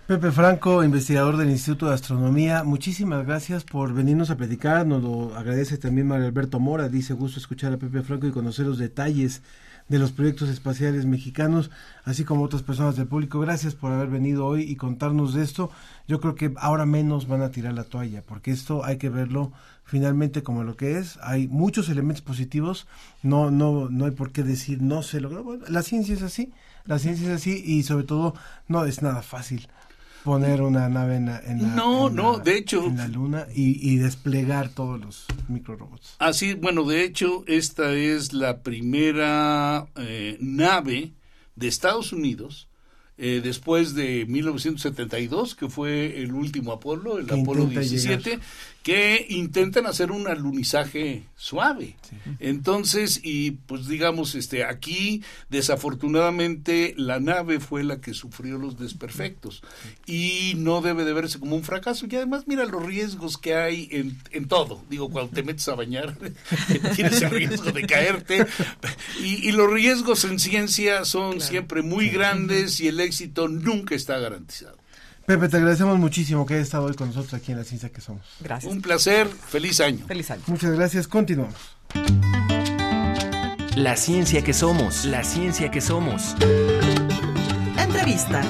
[0.08, 4.86] Pepe Franco, investigador del Instituto de Astronomía, muchísimas gracias por venirnos a platicar.
[4.86, 6.90] Nos lo agradece también Mario Alberto Mora.
[6.90, 9.42] Dice gusto escuchar a Pepe Franco y conocer los detalles
[9.88, 11.70] de los proyectos espaciales mexicanos,
[12.04, 13.40] así como otras personas del público.
[13.40, 15.70] Gracias por haber venido hoy y contarnos de esto.
[16.08, 19.52] Yo creo que ahora menos van a tirar la toalla, porque esto hay que verlo
[19.84, 21.20] finalmente como lo que es.
[21.22, 22.88] Hay muchos elementos positivos.
[23.22, 25.60] No, no, no hay por qué decir no se logró.
[25.68, 26.52] la ciencia es así.
[26.86, 28.36] La ciencia es así y sobre todo
[28.68, 29.68] no es nada fácil
[30.26, 31.42] poner una nave en la,
[31.76, 36.16] no, no, de hecho, en la luna y, desplegar todos los microrobots.
[36.18, 41.12] Así, bueno, de hecho, esta es la primera eh, nave
[41.56, 42.68] de Estados Unidos
[43.20, 48.40] eh, después de 1972, que fue el último Apolo, el Apolo 17,
[48.86, 51.96] que intentan hacer un alunizaje suave.
[52.38, 59.64] Entonces, y pues digamos, este, aquí desafortunadamente la nave fue la que sufrió los desperfectos
[60.06, 62.06] y no debe de verse como un fracaso.
[62.08, 64.84] Y además, mira los riesgos que hay en, en todo.
[64.88, 66.16] Digo, cuando te metes a bañar,
[66.96, 68.46] tienes el riesgo de caerte.
[69.20, 74.78] Y, los riesgos en ciencia son siempre muy grandes y el éxito nunca está garantizado.
[75.26, 78.00] Pepe, te agradecemos muchísimo que hayas estado hoy con nosotros aquí en La Ciencia que
[78.00, 78.24] Somos.
[78.40, 78.72] Gracias.
[78.72, 80.06] Un placer, feliz año.
[80.06, 80.44] Feliz año.
[80.46, 81.56] Muchas gracias, continuamos.
[83.76, 86.36] La ciencia que somos, la ciencia que somos.
[87.78, 88.42] Entrevista.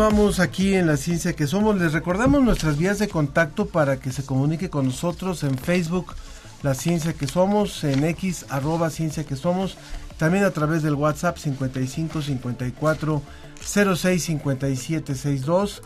[0.00, 1.78] Continuamos aquí en la ciencia que somos.
[1.78, 6.14] Les recordamos nuestras vías de contacto para que se comunique con nosotros en Facebook,
[6.62, 9.76] la ciencia que somos, en X, arroba ciencia que somos,
[10.16, 13.22] también a través del WhatsApp 55 54
[13.62, 15.82] 06 57 62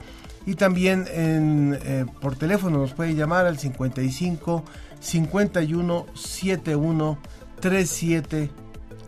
[0.46, 4.64] y también en, eh, por teléfono nos puede llamar al 55
[5.00, 7.18] 51 71
[7.59, 8.50] 37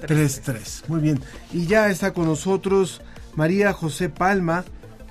[0.04, 0.84] 33.
[0.88, 1.20] Muy bien,
[1.52, 3.02] y ya está con nosotros
[3.36, 4.64] María José Palma.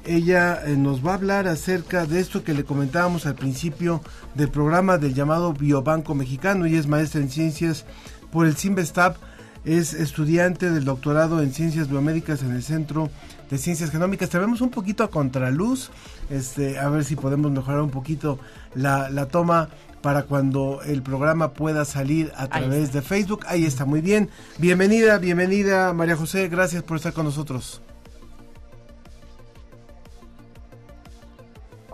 [0.05, 4.01] Ella eh, nos va a hablar acerca de esto que le comentábamos al principio
[4.35, 6.67] del programa del llamado Biobanco Mexicano.
[6.67, 7.85] y es maestra en ciencias
[8.31, 9.15] por el CIMBESTAB.
[9.65, 13.09] Es estudiante del doctorado en ciencias biomédicas en el Centro
[13.49, 14.29] de Ciencias Genómicas.
[14.29, 15.89] Te vemos un poquito a contraluz,
[16.29, 18.37] este, a ver si podemos mejorar un poquito
[18.75, 19.69] la, la toma
[20.03, 23.43] para cuando el programa pueda salir a través de Facebook.
[23.47, 24.29] Ahí está, muy bien.
[24.59, 27.81] Bienvenida, bienvenida María José, gracias por estar con nosotros.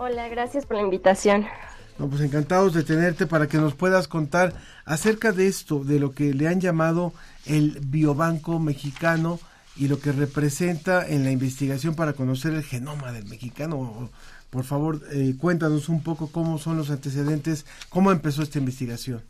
[0.04, 1.46] Hola, gracias por la invitación.
[1.96, 4.52] No, pues encantados de tenerte para que nos puedas contar
[4.84, 7.12] acerca de esto, de lo que le han llamado
[7.46, 9.38] el Biobanco Mexicano
[9.76, 14.10] y lo que representa en la investigación para conocer el genoma del mexicano.
[14.50, 19.22] Por favor, eh, cuéntanos un poco cómo son los antecedentes, cómo empezó esta investigación.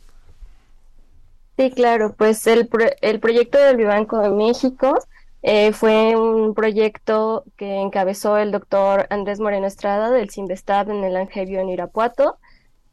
[1.55, 2.67] Sí, claro, pues el,
[3.01, 4.97] el proyecto del Biobanco de México
[5.43, 11.17] eh, fue un proyecto que encabezó el doctor Andrés Moreno Estrada del CIMBESTAB en el
[11.17, 12.37] Angebio en Irapuato,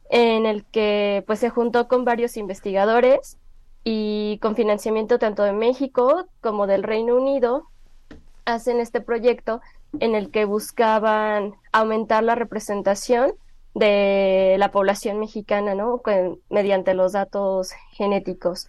[0.09, 3.37] en el que pues se juntó con varios investigadores
[3.85, 7.67] y con financiamiento tanto de México como del Reino Unido,
[8.43, 9.61] hacen este proyecto
[10.01, 13.33] en el que buscaban aumentar la representación
[13.75, 16.01] de la población mexicana, ¿no?
[16.49, 18.67] mediante los datos genéticos.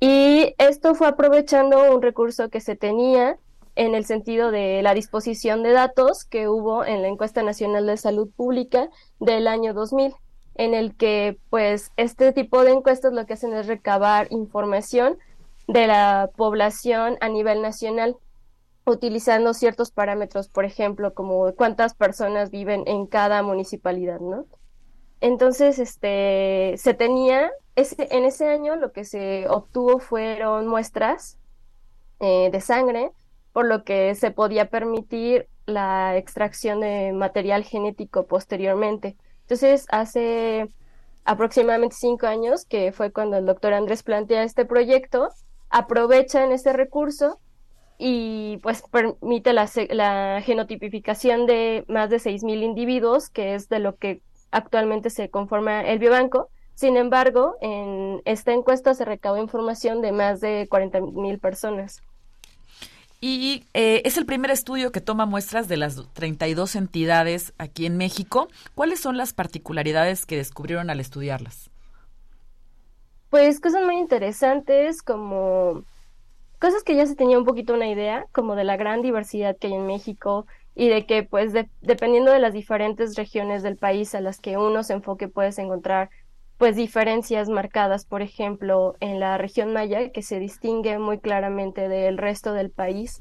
[0.00, 3.38] Y esto fue aprovechando un recurso que se tenía
[3.76, 7.96] en el sentido de la disposición de datos que hubo en la encuesta nacional de
[7.98, 8.88] salud pública
[9.20, 10.14] del año 2000,
[10.54, 15.18] en el que pues este tipo de encuestas lo que hacen es recabar información
[15.68, 18.16] de la población a nivel nacional
[18.86, 24.46] utilizando ciertos parámetros, por ejemplo, como cuántas personas viven en cada municipalidad, ¿no?
[25.20, 31.38] Entonces, este, se tenía, en ese año lo que se obtuvo fueron muestras
[32.20, 33.10] eh, de sangre,
[33.52, 39.16] por lo que se podía permitir la extracción de material genético posteriormente.
[39.42, 40.68] Entonces, hace
[41.24, 45.28] aproximadamente cinco años, que fue cuando el doctor Andrés plantea este proyecto,
[45.68, 47.38] aprovechan este recurso
[47.98, 53.96] y pues permite la, la genotipificación de más de 6.000 individuos, que es de lo
[53.96, 56.48] que actualmente se conforma el biobanco.
[56.74, 62.02] Sin embargo, en esta encuesta se recabó información de más de 40.000 personas.
[63.20, 67.98] Y eh, es el primer estudio que toma muestras de las 32 entidades aquí en
[67.98, 68.48] México.
[68.74, 71.68] ¿Cuáles son las particularidades que descubrieron al estudiarlas?
[73.28, 75.84] Pues cosas muy interesantes como
[76.58, 79.66] cosas que ya se tenía un poquito una idea, como de la gran diversidad que
[79.66, 80.46] hay en México
[80.80, 81.52] y de que pues
[81.82, 86.08] dependiendo de las diferentes regiones del país a las que uno se enfoque puedes encontrar
[86.56, 92.16] pues diferencias marcadas, por ejemplo, en la región maya, que se distingue muy claramente del
[92.16, 93.20] resto del país.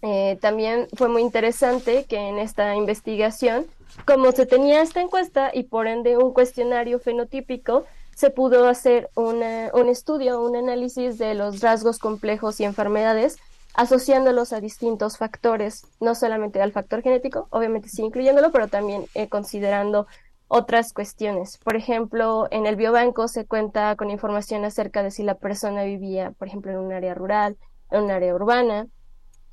[0.00, 3.66] Eh, también fue muy interesante que en esta investigación,
[4.06, 7.84] como se tenía esta encuesta y por ende un cuestionario fenotípico,
[8.14, 9.42] se pudo hacer un
[9.90, 13.36] estudio, un análisis de los rasgos complejos y enfermedades,
[13.76, 19.28] asociándolos a distintos factores, no solamente al factor genético, obviamente sí incluyéndolo, pero también eh,
[19.28, 20.06] considerando
[20.48, 21.58] otras cuestiones.
[21.58, 26.30] Por ejemplo, en el biobanco se cuenta con información acerca de si la persona vivía,
[26.32, 27.58] por ejemplo, en un área rural,
[27.90, 28.86] en un área urbana,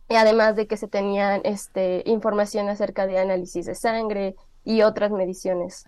[0.09, 5.11] y además de que se tenían este, información acerca de análisis de sangre y otras
[5.11, 5.85] mediciones.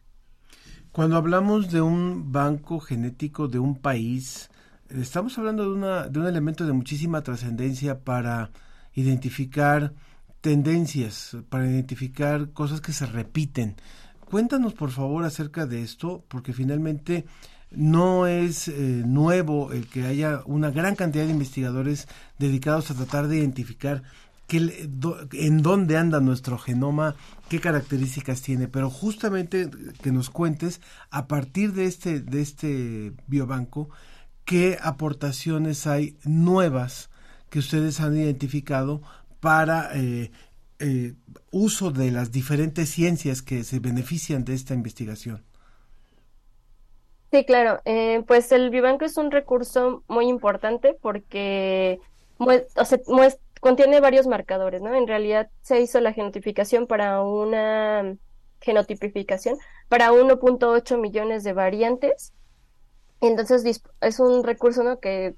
[0.92, 4.50] Cuando hablamos de un banco genético de un país,
[4.90, 8.52] estamos hablando de, una, de un elemento de muchísima trascendencia para
[8.94, 9.94] identificar
[10.42, 13.76] tendencias, para identificar cosas que se repiten.
[14.26, 17.26] Cuéntanos por favor acerca de esto, porque finalmente
[17.72, 22.08] no es eh, nuevo el que haya una gran cantidad de investigadores
[22.40, 24.04] dedicados a tratar de identificar
[24.48, 27.16] en dónde anda nuestro genoma,
[27.50, 29.70] qué características tiene, pero justamente
[30.04, 33.90] que nos cuentes a partir de este, de este biobanco,
[34.46, 37.10] qué aportaciones hay nuevas
[37.50, 39.02] que ustedes han identificado
[39.39, 40.32] para eh,
[40.80, 41.14] eh,
[41.52, 45.43] uso de las diferentes ciencias que se benefician de esta investigación.
[47.32, 47.82] Sí, claro.
[47.86, 52.00] Eh, pues el biobanco es un recurso muy importante porque
[53.60, 54.93] contiene varios marcadores, ¿no?
[54.96, 58.16] En realidad se hizo la genotipificación para una
[58.62, 59.58] genotipificación
[59.89, 62.34] para 1.8 millones de variantes.
[63.28, 65.36] Entonces es un recurso que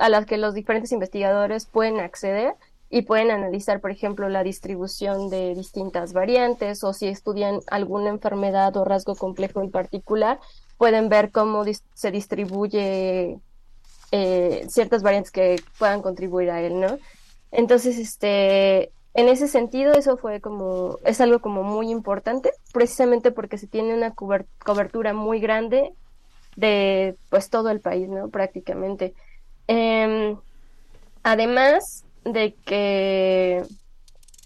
[0.00, 2.54] a las que los diferentes investigadores pueden acceder
[2.88, 8.76] y pueden analizar, por ejemplo, la distribución de distintas variantes o si estudian alguna enfermedad
[8.76, 10.38] o rasgo complejo en particular,
[10.78, 13.38] pueden ver cómo se distribuye
[14.12, 16.98] eh, ciertas variantes que puedan contribuir a él, ¿no?
[17.50, 23.58] Entonces, este, en ese sentido, eso fue como, es algo como muy importante, precisamente porque
[23.58, 25.92] se tiene una cobertura muy grande
[26.56, 28.28] de, pues, todo el país, ¿no?
[28.28, 29.14] Prácticamente.
[29.68, 30.38] Em,
[31.22, 33.62] además de que,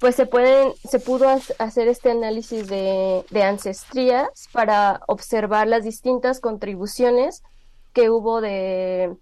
[0.00, 6.40] pues, se pueden, se pudo hacer este análisis de, de ancestrías para observar las distintas
[6.40, 7.42] contribuciones
[7.92, 9.16] que hubo de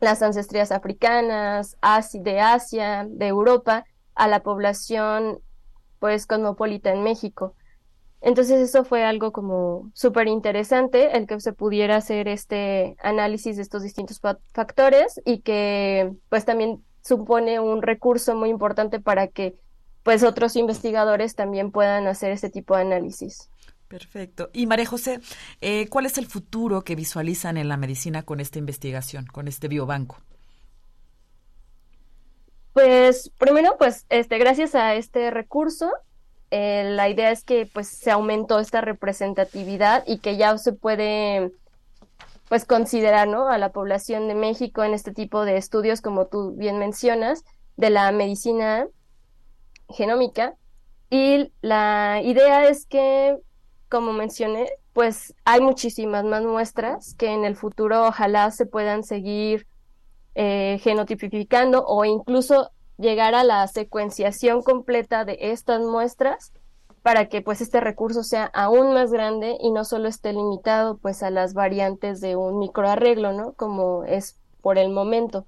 [0.00, 1.76] las ancestrías africanas,
[2.14, 3.84] de Asia, de Europa,
[4.14, 5.40] a la población
[5.98, 7.54] pues cosmopolita en México.
[8.20, 13.62] Entonces eso fue algo como súper interesante, el que se pudiera hacer este análisis de
[13.62, 14.20] estos distintos
[14.52, 19.56] factores y que pues también supone un recurso muy importante para que
[20.02, 23.50] pues otros investigadores también puedan hacer este tipo de análisis.
[23.88, 24.50] Perfecto.
[24.52, 25.20] Y María José,
[25.60, 29.66] eh, ¿cuál es el futuro que visualizan en la medicina con esta investigación, con este
[29.66, 30.18] biobanco?
[32.72, 35.90] Pues primero, pues este, gracias a este recurso,
[36.50, 41.52] eh, la idea es que pues se aumentó esta representatividad y que ya se puede
[42.48, 43.48] pues considerar ¿no?
[43.48, 47.44] a la población de México en este tipo de estudios, como tú bien mencionas,
[47.76, 48.88] de la medicina
[49.88, 50.56] genómica.
[51.10, 53.38] Y la idea es que
[53.90, 59.66] como mencioné, pues hay muchísimas más muestras que en el futuro ojalá se puedan seguir
[60.36, 62.70] eh, genotipificando o incluso
[63.00, 66.52] llegar a la secuenciación completa de estas muestras
[67.02, 71.22] para que pues este recurso sea aún más grande y no solo esté limitado pues
[71.22, 73.52] a las variantes de un microarreglo, ¿no?
[73.54, 75.46] Como es por el momento.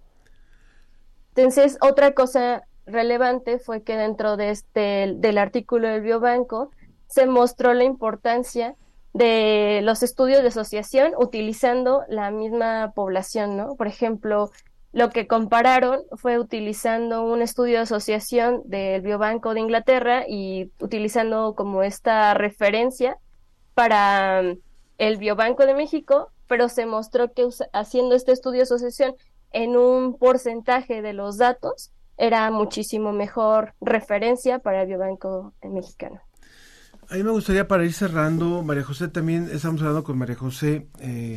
[1.35, 6.71] Entonces, otra cosa relevante fue que dentro de este del artículo del biobanco
[7.07, 8.75] se mostró la importancia
[9.13, 13.75] de los estudios de asociación utilizando la misma población, ¿no?
[13.77, 14.51] Por ejemplo,
[14.93, 21.55] lo que compararon fue utilizando un estudio de asociación del Biobanco de Inglaterra y utilizando
[21.55, 23.17] como esta referencia
[23.75, 24.43] para
[24.99, 29.15] el Biobanco de México, pero se mostró que haciendo este estudio de asociación
[29.51, 36.21] en un porcentaje de los datos era muchísimo mejor referencia para el Biobanco mexicano.
[37.09, 40.87] A mí me gustaría para ir cerrando, María José, también estamos hablando con María José
[41.01, 41.37] eh,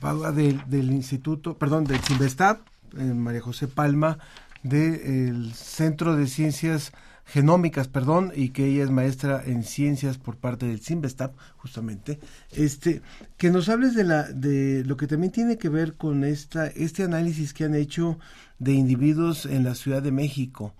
[0.00, 4.18] Palma, del, Instituto, perdón, del CIMBESTAB, eh, María José Palma,
[4.62, 6.92] del Centro de Ciencias
[7.26, 12.20] genómicas, perdón, y que ella es maestra en ciencias por parte del CIMBESTAP, justamente,
[12.52, 13.02] este,
[13.36, 17.02] que nos hables de la, de lo que también tiene que ver con esta, este
[17.02, 18.18] análisis que han hecho
[18.58, 20.74] de individuos en la Ciudad de México.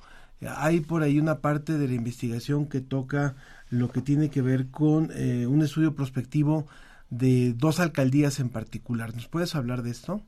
[0.56, 3.34] Hay por ahí una parte de la investigación que toca
[3.70, 6.66] lo que tiene que ver con eh, un estudio prospectivo
[7.08, 9.14] de dos alcaldías en particular.
[9.14, 10.22] ¿Nos puedes hablar de esto?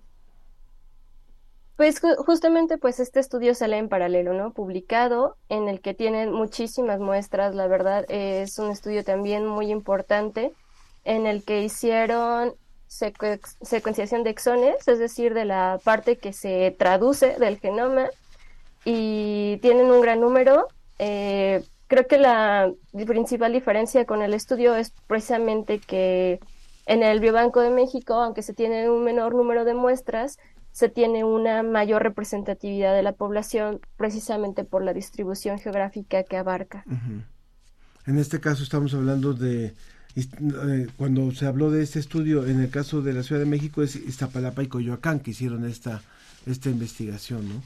[1.76, 4.52] Pues justamente pues este estudio sale en paralelo, ¿no?
[4.52, 10.52] Publicado, en el que tienen muchísimas muestras, la verdad es un estudio también muy importante,
[11.04, 12.54] en el que hicieron
[12.88, 18.06] secuenciación de exones, es decir, de la parte que se traduce del genoma,
[18.86, 20.68] y tienen un gran número.
[20.98, 22.72] Eh, creo que la
[23.06, 26.40] principal diferencia con el estudio es precisamente que
[26.86, 30.38] en el Biobanco de México, aunque se tiene un menor número de muestras,
[30.76, 36.84] se tiene una mayor representatividad de la población precisamente por la distribución geográfica que abarca.
[38.04, 39.72] En este caso estamos hablando de,
[40.16, 43.82] eh, cuando se habló de este estudio, en el caso de la Ciudad de México
[43.82, 46.02] es Iztapalapa y Coyoacán que hicieron esta,
[46.44, 47.62] esta investigación, ¿no?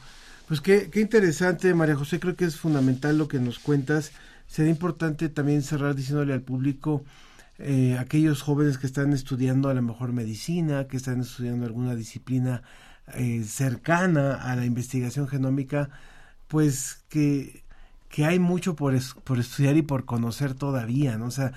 [0.47, 4.13] Pues qué, qué interesante, María José, creo que es fundamental lo que nos cuentas.
[4.47, 7.03] Sería importante también cerrar diciéndole al público,
[7.59, 12.63] eh, aquellos jóvenes que están estudiando a lo mejor medicina, que están estudiando alguna disciplina
[13.15, 15.91] eh, cercana a la investigación genómica,
[16.49, 17.65] pues que,
[18.09, 21.27] que hay mucho por, por estudiar y por conocer todavía, ¿no?
[21.27, 21.53] O sea,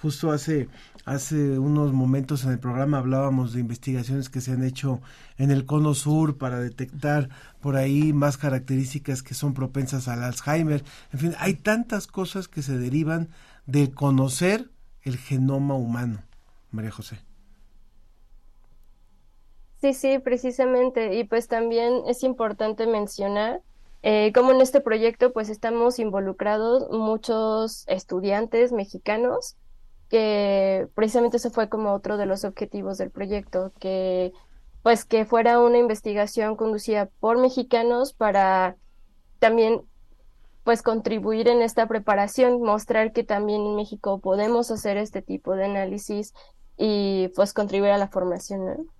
[0.00, 0.68] justo hace,
[1.04, 5.00] hace unos momentos en el programa hablábamos de investigaciones que se han hecho
[5.36, 7.28] en el cono sur para detectar
[7.60, 10.84] por ahí más características que son propensas al Alzheimer.
[11.12, 13.28] En fin, hay tantas cosas que se derivan
[13.66, 14.70] de conocer
[15.02, 16.22] el genoma humano,
[16.70, 17.25] María José.
[19.80, 21.14] Sí, sí, precisamente.
[21.14, 23.62] Y pues también es importante mencionar
[24.02, 29.56] eh, cómo en este proyecto pues estamos involucrados muchos estudiantes mexicanos,
[30.08, 34.32] que precisamente eso fue como otro de los objetivos del proyecto, que
[34.82, 38.76] pues que fuera una investigación conducida por mexicanos para
[39.40, 39.82] también
[40.64, 45.64] pues contribuir en esta preparación, mostrar que también en México podemos hacer este tipo de
[45.64, 46.34] análisis
[46.76, 48.64] y pues contribuir a la formación.
[48.64, 48.95] ¿no?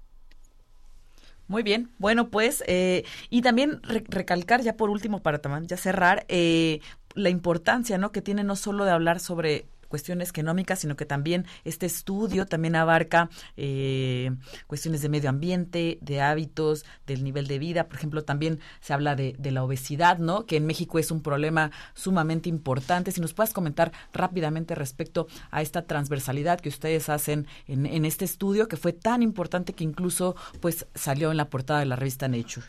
[1.48, 6.24] Muy bien, bueno pues, eh, y también recalcar ya por último para también ya cerrar,
[6.28, 6.80] eh,
[7.14, 8.10] la importancia ¿no?
[8.10, 12.76] que tiene no solo de hablar sobre cuestiones genómicas, sino que también este estudio también
[12.76, 14.30] abarca eh,
[14.66, 17.88] cuestiones de medio ambiente, de hábitos, del nivel de vida.
[17.88, 20.44] Por ejemplo, también se habla de, la obesidad, ¿no?
[20.44, 23.12] Que en México es un problema sumamente importante.
[23.12, 28.24] Si nos puedes comentar rápidamente respecto a esta transversalidad que ustedes hacen en, en este
[28.24, 32.28] estudio, que fue tan importante que incluso pues salió en la portada de la revista
[32.28, 32.66] Nature.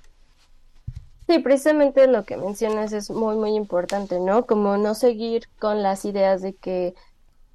[1.27, 4.45] Sí, precisamente lo que mencionas es muy, muy importante, ¿no?
[4.45, 6.95] Como no seguir con las ideas de que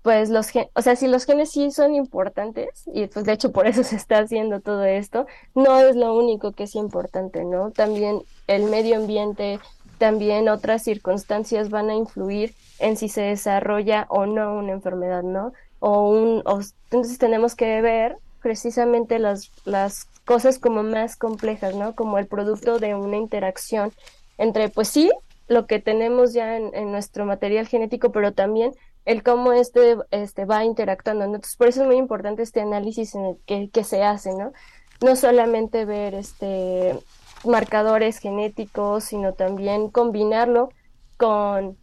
[0.03, 3.53] pues los genes, o sea, si los genes sí son importantes, y pues de hecho
[3.53, 7.71] por eso se está haciendo todo esto, no es lo único que es importante, ¿no?
[7.71, 9.61] También el medio ambiente,
[9.99, 15.53] también otras circunstancias van a influir en si se desarrolla o no una enfermedad, ¿no?
[15.79, 21.95] O un, o, entonces tenemos que ver precisamente las, las cosas como más complejas, ¿no?
[21.95, 23.93] Como el producto de una interacción
[24.39, 25.13] entre, pues sí,
[25.47, 28.73] lo que tenemos ya en, en nuestro material genético, pero también
[29.05, 31.25] el cómo este, este va interactuando.
[31.25, 34.53] Entonces, por eso es muy importante este análisis en el que, que se hace, ¿no?
[35.01, 36.99] No solamente ver este
[37.45, 40.69] marcadores genéticos, sino también combinarlo
[41.17, 41.77] con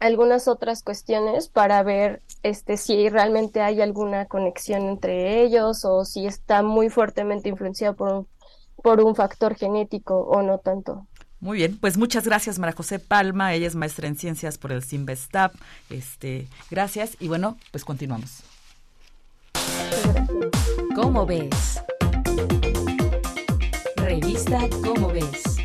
[0.00, 6.26] algunas otras cuestiones para ver este si realmente hay alguna conexión entre ellos o si
[6.26, 8.28] está muy fuertemente influenciado por un,
[8.82, 11.06] por un factor genético o no tanto.
[11.40, 14.82] Muy bien, pues muchas gracias María José Palma, ella es maestra en ciencias por el
[14.82, 15.52] Simvestab.
[15.88, 18.42] Este, gracias y bueno, pues continuamos.
[20.96, 21.80] ¿Cómo ves?
[23.96, 25.57] Revista ¿Cómo ves?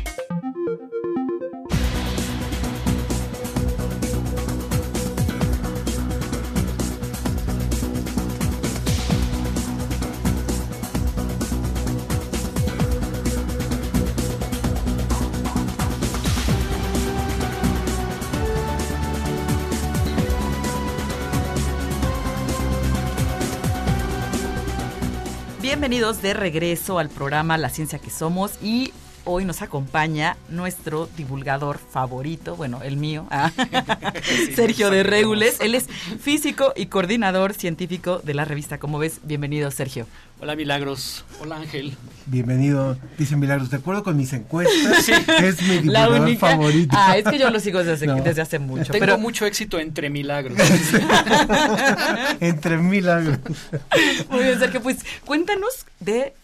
[25.74, 28.92] Bienvenidos de regreso al programa La Ciencia que Somos y
[29.24, 33.50] hoy nos acompaña nuestro divulgador favorito, bueno, el mío, ah,
[34.54, 35.60] Sergio de Regules.
[35.60, 35.86] Él es
[36.20, 38.78] físico y coordinador científico de la revista.
[38.78, 40.06] Como ves, bienvenido, Sergio.
[40.40, 41.96] Hola Milagros, hola Ángel.
[42.26, 43.70] Bienvenido, dice Milagros.
[43.70, 45.08] De acuerdo con mis encuestas,
[45.42, 46.96] es mi divulgador favorito.
[46.98, 48.92] Ah, es que yo lo sigo desde, desde hace mucho.
[48.92, 49.18] Tengo pero...
[49.18, 50.58] mucho éxito entre Milagros.
[52.40, 53.38] entre Milagros.
[54.28, 56.34] Muy bien, Sergio, pues cuéntanos de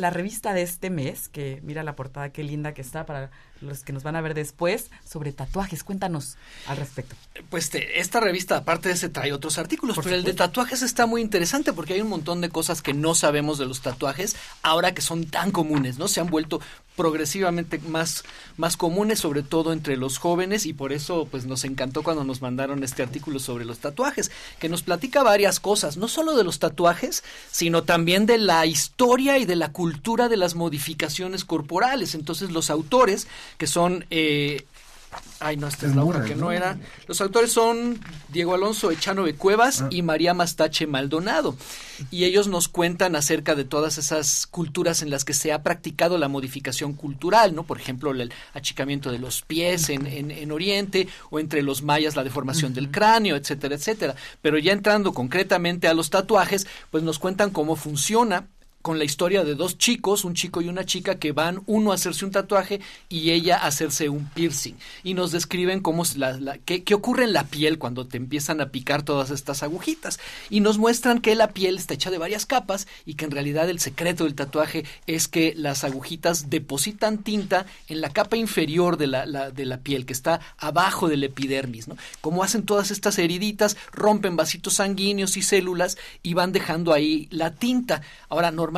[0.00, 3.30] la revista de este mes, que mira la portada, qué linda que está para
[3.60, 5.84] los que nos van a ver después, sobre tatuajes.
[5.84, 6.36] Cuéntanos
[6.66, 7.16] al respecto.
[7.48, 11.20] Pues esta revista, aparte de ese, trae otros artículos, pero el de tatuajes está muy
[11.22, 15.02] interesante porque hay un montón de cosas que no sabemos de los tatuajes ahora que
[15.02, 16.08] son tan comunes, ¿no?
[16.08, 16.60] Se han vuelto
[16.96, 18.24] progresivamente más,
[18.58, 22.42] más comunes, sobre todo entre los jóvenes, y por eso pues nos encantó cuando nos
[22.42, 26.58] mandaron este artículo sobre los tatuajes, que nos platica varias cosas, no solo de los
[26.58, 32.14] tatuajes, sino también de la historia y de la cultura de las modificaciones corporales.
[32.14, 34.66] Entonces los autores, que son eh,
[35.40, 36.78] Ay, no, esta es, la que no era.
[37.08, 37.98] Los autores son
[38.28, 39.88] Diego Alonso Echanove Cuevas ah.
[39.90, 41.56] y María Mastache Maldonado.
[42.10, 46.18] Y ellos nos cuentan acerca de todas esas culturas en las que se ha practicado
[46.18, 47.64] la modificación cultural, ¿no?
[47.64, 52.24] Por ejemplo, el achicamiento de los pies en, en, Oriente, o entre los mayas la
[52.24, 54.14] deformación del cráneo, etcétera, etcétera.
[54.42, 58.46] Pero ya entrando concretamente a los tatuajes, pues nos cuentan cómo funciona
[58.82, 61.94] con la historia de dos chicos, un chico y una chica que van uno a
[61.96, 64.74] hacerse un tatuaje y ella a hacerse un piercing.
[65.04, 68.70] Y nos describen cómo la, qué, qué, ocurre en la piel cuando te empiezan a
[68.70, 70.18] picar todas estas agujitas.
[70.48, 73.68] Y nos muestran que la piel está hecha de varias capas y que en realidad
[73.68, 79.06] el secreto del tatuaje es que las agujitas depositan tinta en la capa inferior de
[79.08, 81.86] la, de la piel, que está abajo del epidermis.
[81.86, 81.96] ¿no?
[82.20, 87.54] Como hacen todas estas heriditas, rompen vasitos sanguíneos y células y van dejando ahí la
[87.54, 88.00] tinta.
[88.28, 88.69] Ahora, normalmente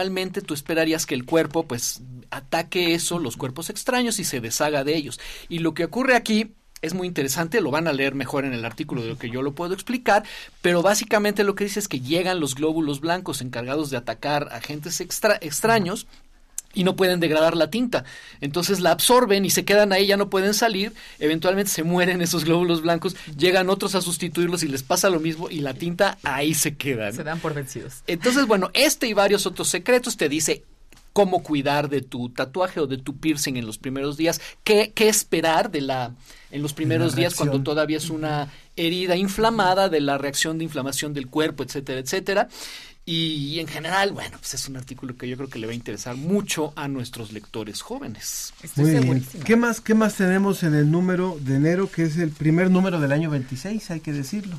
[0.43, 4.97] tú esperarías que el cuerpo pues ataque eso, los cuerpos extraños y se deshaga de
[4.97, 5.20] ellos.
[5.49, 8.64] Y lo que ocurre aquí es muy interesante, lo van a leer mejor en el
[8.64, 10.24] artículo de lo que yo lo puedo explicar,
[10.61, 15.01] pero básicamente lo que dice es que llegan los glóbulos blancos encargados de atacar agentes
[15.01, 16.09] extra extraños
[16.74, 18.04] y no pueden degradar la tinta.
[18.40, 22.44] Entonces la absorben y se quedan ahí, ya no pueden salir, eventualmente se mueren esos
[22.44, 26.54] glóbulos blancos, llegan otros a sustituirlos y les pasa lo mismo y la tinta ahí
[26.54, 27.12] se queda.
[27.12, 28.02] Se dan por vencidos.
[28.06, 30.64] Entonces, bueno, este y varios otros secretos te dice
[31.12, 35.08] cómo cuidar de tu tatuaje o de tu piercing en los primeros días, qué, qué
[35.08, 36.14] esperar de la
[36.53, 41.14] en los primeros días cuando todavía es una herida inflamada de la reacción de inflamación
[41.14, 42.48] del cuerpo, etcétera, etcétera.
[43.05, 45.74] Y en general, bueno, pues es un artículo que yo creo que le va a
[45.74, 48.53] interesar mucho a nuestros lectores jóvenes.
[48.76, 49.26] Muy bien.
[49.44, 53.00] ¿Qué más, ¿Qué más tenemos en el número de enero, que es el primer número
[53.00, 54.57] del año 26, hay que decirlo?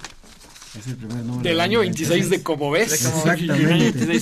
[0.78, 1.44] Es el primer número.
[1.44, 2.94] Del año 26 de Como Ves.
[2.94, 4.06] Exactamente.
[4.06, 4.16] De,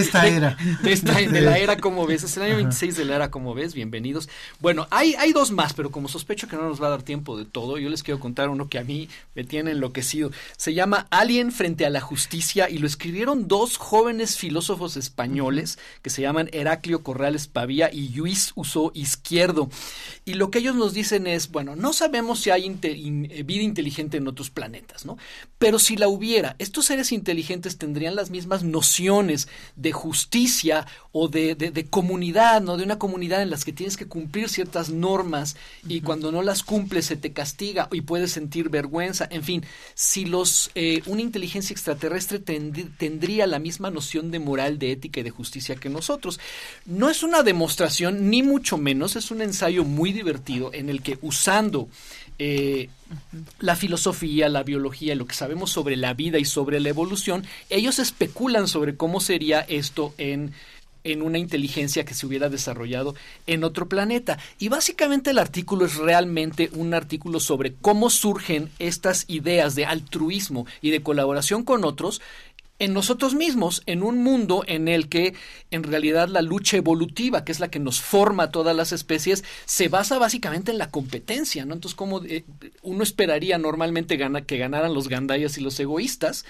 [0.00, 0.56] esta era.
[0.82, 2.24] De, la era Como Ves.
[2.24, 3.72] Es el año 26 de la era Como Ves.
[3.72, 4.28] Bienvenidos.
[4.58, 7.38] Bueno, hay, hay dos más, pero como sospecho que no nos va a dar tiempo
[7.38, 10.32] de todo, yo les quiero contar uno que a mí me tiene enloquecido.
[10.56, 16.10] Se llama Alien frente a la justicia y lo escribieron dos jóvenes filósofos españoles que
[16.10, 19.70] se llaman Heraclio Corrales Pavía y Luis Uso Izquierdo.
[20.24, 24.26] Y lo que ellos nos dicen es, bueno, no sabemos si hay vida inteligente en
[24.26, 25.18] otros planetas, ¿no?
[25.62, 29.46] Pero si la hubiera, estos seres inteligentes tendrían las mismas nociones
[29.76, 32.76] de justicia o de, de, comunidad, ¿no?
[32.76, 35.54] De una comunidad en las que tienes que cumplir ciertas normas
[35.86, 39.28] y cuando no las cumples se te castiga y puedes sentir vergüenza.
[39.30, 44.90] En fin, si los eh, una inteligencia extraterrestre tendría la misma noción de moral, de
[44.90, 46.40] ética y de justicia que nosotros.
[46.86, 51.20] No es una demostración, ni mucho menos, es un ensayo muy divertido en el que
[51.22, 51.88] usando
[52.44, 52.88] eh,
[53.60, 58.00] la filosofía, la biología, lo que sabemos sobre la vida y sobre la evolución, ellos
[58.00, 60.52] especulan sobre cómo sería esto en
[61.04, 63.14] en una inteligencia que se hubiera desarrollado
[63.46, 64.38] en otro planeta.
[64.58, 70.66] Y básicamente el artículo es realmente un artículo sobre cómo surgen estas ideas de altruismo
[70.80, 72.20] y de colaboración con otros
[72.82, 75.34] en nosotros mismos, en un mundo en el que
[75.70, 79.44] en realidad la lucha evolutiva, que es la que nos forma a todas las especies,
[79.66, 81.74] se basa básicamente en la competencia, ¿no?
[81.74, 82.44] Entonces, como eh,
[82.82, 86.44] uno esperaría normalmente gana, que ganaran los gandayas y los egoístas,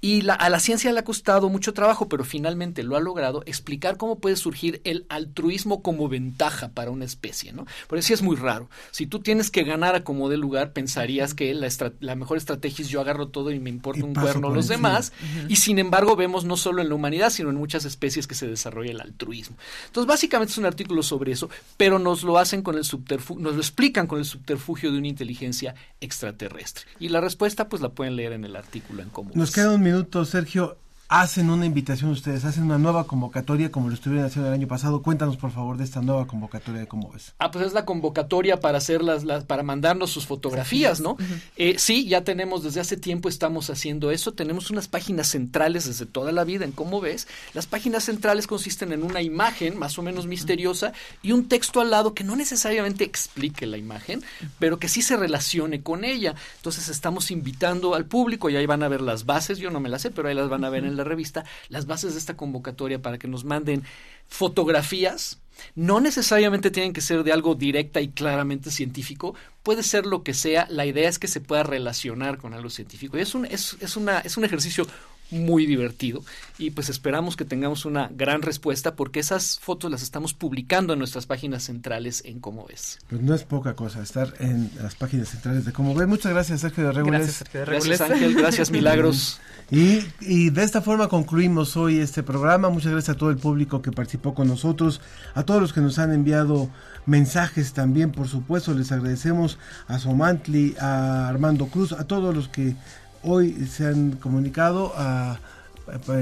[0.00, 3.98] y a la ciencia le ha costado mucho trabajo, pero finalmente lo ha logrado explicar
[3.98, 7.66] cómo puede surgir el altruismo como ventaja para una especie, ¿no?
[7.88, 8.70] Por eso es muy raro.
[8.90, 12.88] Si tú tienes que ganar a como de lugar, pensarías que la, mejor estrategia es
[12.88, 15.12] yo agarro todo y me importa un cuerno los demás,
[15.46, 18.46] y sin embargo, vemos no solo en la humanidad, sino en muchas especies que se
[18.46, 19.56] desarrolla el altruismo.
[19.86, 23.54] Entonces, básicamente es un artículo sobre eso, pero nos lo hacen con el subterfugio, nos
[23.54, 26.84] lo explican con el subterfugio de una inteligencia extraterrestre.
[27.00, 29.32] Y la respuesta, pues la pueden leer en el artículo en común.
[29.34, 30.76] Nos queda un minuto, Sergio.
[31.08, 35.02] Hacen una invitación ustedes, hacen una nueva convocatoria como lo estuvieron haciendo el año pasado.
[35.02, 37.34] Cuéntanos por favor de esta nueva convocatoria de cómo es.
[37.38, 41.16] Ah, pues es la convocatoria para hacer las, para mandarnos sus fotografías, ¿no?
[41.56, 44.32] Eh, sí, ya tenemos desde hace tiempo estamos haciendo eso.
[44.32, 47.28] Tenemos unas páginas centrales desde toda la vida en cómo ves.
[47.52, 50.92] Las páginas centrales consisten en una imagen más o menos misteriosa
[51.22, 54.22] y un texto al lado que no necesariamente explique la imagen,
[54.58, 56.34] pero que sí se relacione con ella.
[56.56, 59.58] Entonces estamos invitando al público y ahí van a ver las bases.
[59.58, 61.86] Yo no me las sé, pero ahí las van a ver en la revista las
[61.86, 63.82] bases de esta convocatoria para que nos manden
[64.28, 65.40] fotografías.
[65.76, 70.34] No necesariamente tienen que ser de algo directa y claramente científico, puede ser lo que
[70.34, 73.16] sea, la idea es que se pueda relacionar con algo científico.
[73.16, 74.84] Y es un, es, es, una, es un ejercicio
[75.30, 76.22] muy divertido
[76.58, 80.98] y pues esperamos que tengamos una gran respuesta porque esas fotos las estamos publicando en
[80.98, 82.98] nuestras páginas centrales en Cómo Ves.
[83.08, 86.06] Pues no es poca cosa estar en las páginas centrales de Cómo Ves.
[86.06, 87.20] Muchas gracias Sergio de Regules.
[87.20, 87.98] Gracias, Sergio de Regules.
[87.98, 89.40] gracias Ángel, gracias Milagros.
[89.70, 92.68] y, y de esta forma concluimos hoy este programa.
[92.68, 95.00] Muchas gracias a todo el público que participó con nosotros,
[95.34, 96.70] a todos los que nos han enviado
[97.06, 99.58] mensajes también, por supuesto, les agradecemos
[99.88, 102.76] a Somantli, a Armando Cruz, a todos los que
[103.24, 105.38] hoy se han comunicado a,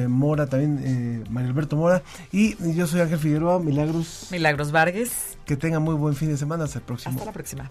[0.09, 2.03] Mora también, eh, Mario Alberto Mora.
[2.33, 4.27] Y yo soy Ángel Figueroa, Milagros.
[4.31, 5.39] Milagros Vargas.
[5.45, 6.65] Que tengan muy buen fin de semana.
[6.65, 7.15] Hasta el próximo.
[7.15, 7.71] Hasta la próxima.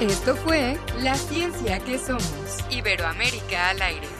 [0.00, 2.24] Esto fue La Ciencia que Somos.
[2.70, 4.19] Iberoamérica al aire.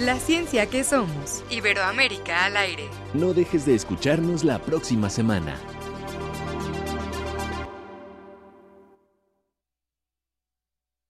[0.00, 1.44] La ciencia que somos.
[1.50, 2.88] Iberoamérica al aire.
[3.14, 5.56] No dejes de escucharnos la próxima semana.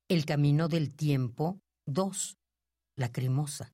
[0.07, 2.37] El camino del tiempo 2.
[2.97, 3.74] La cremosa.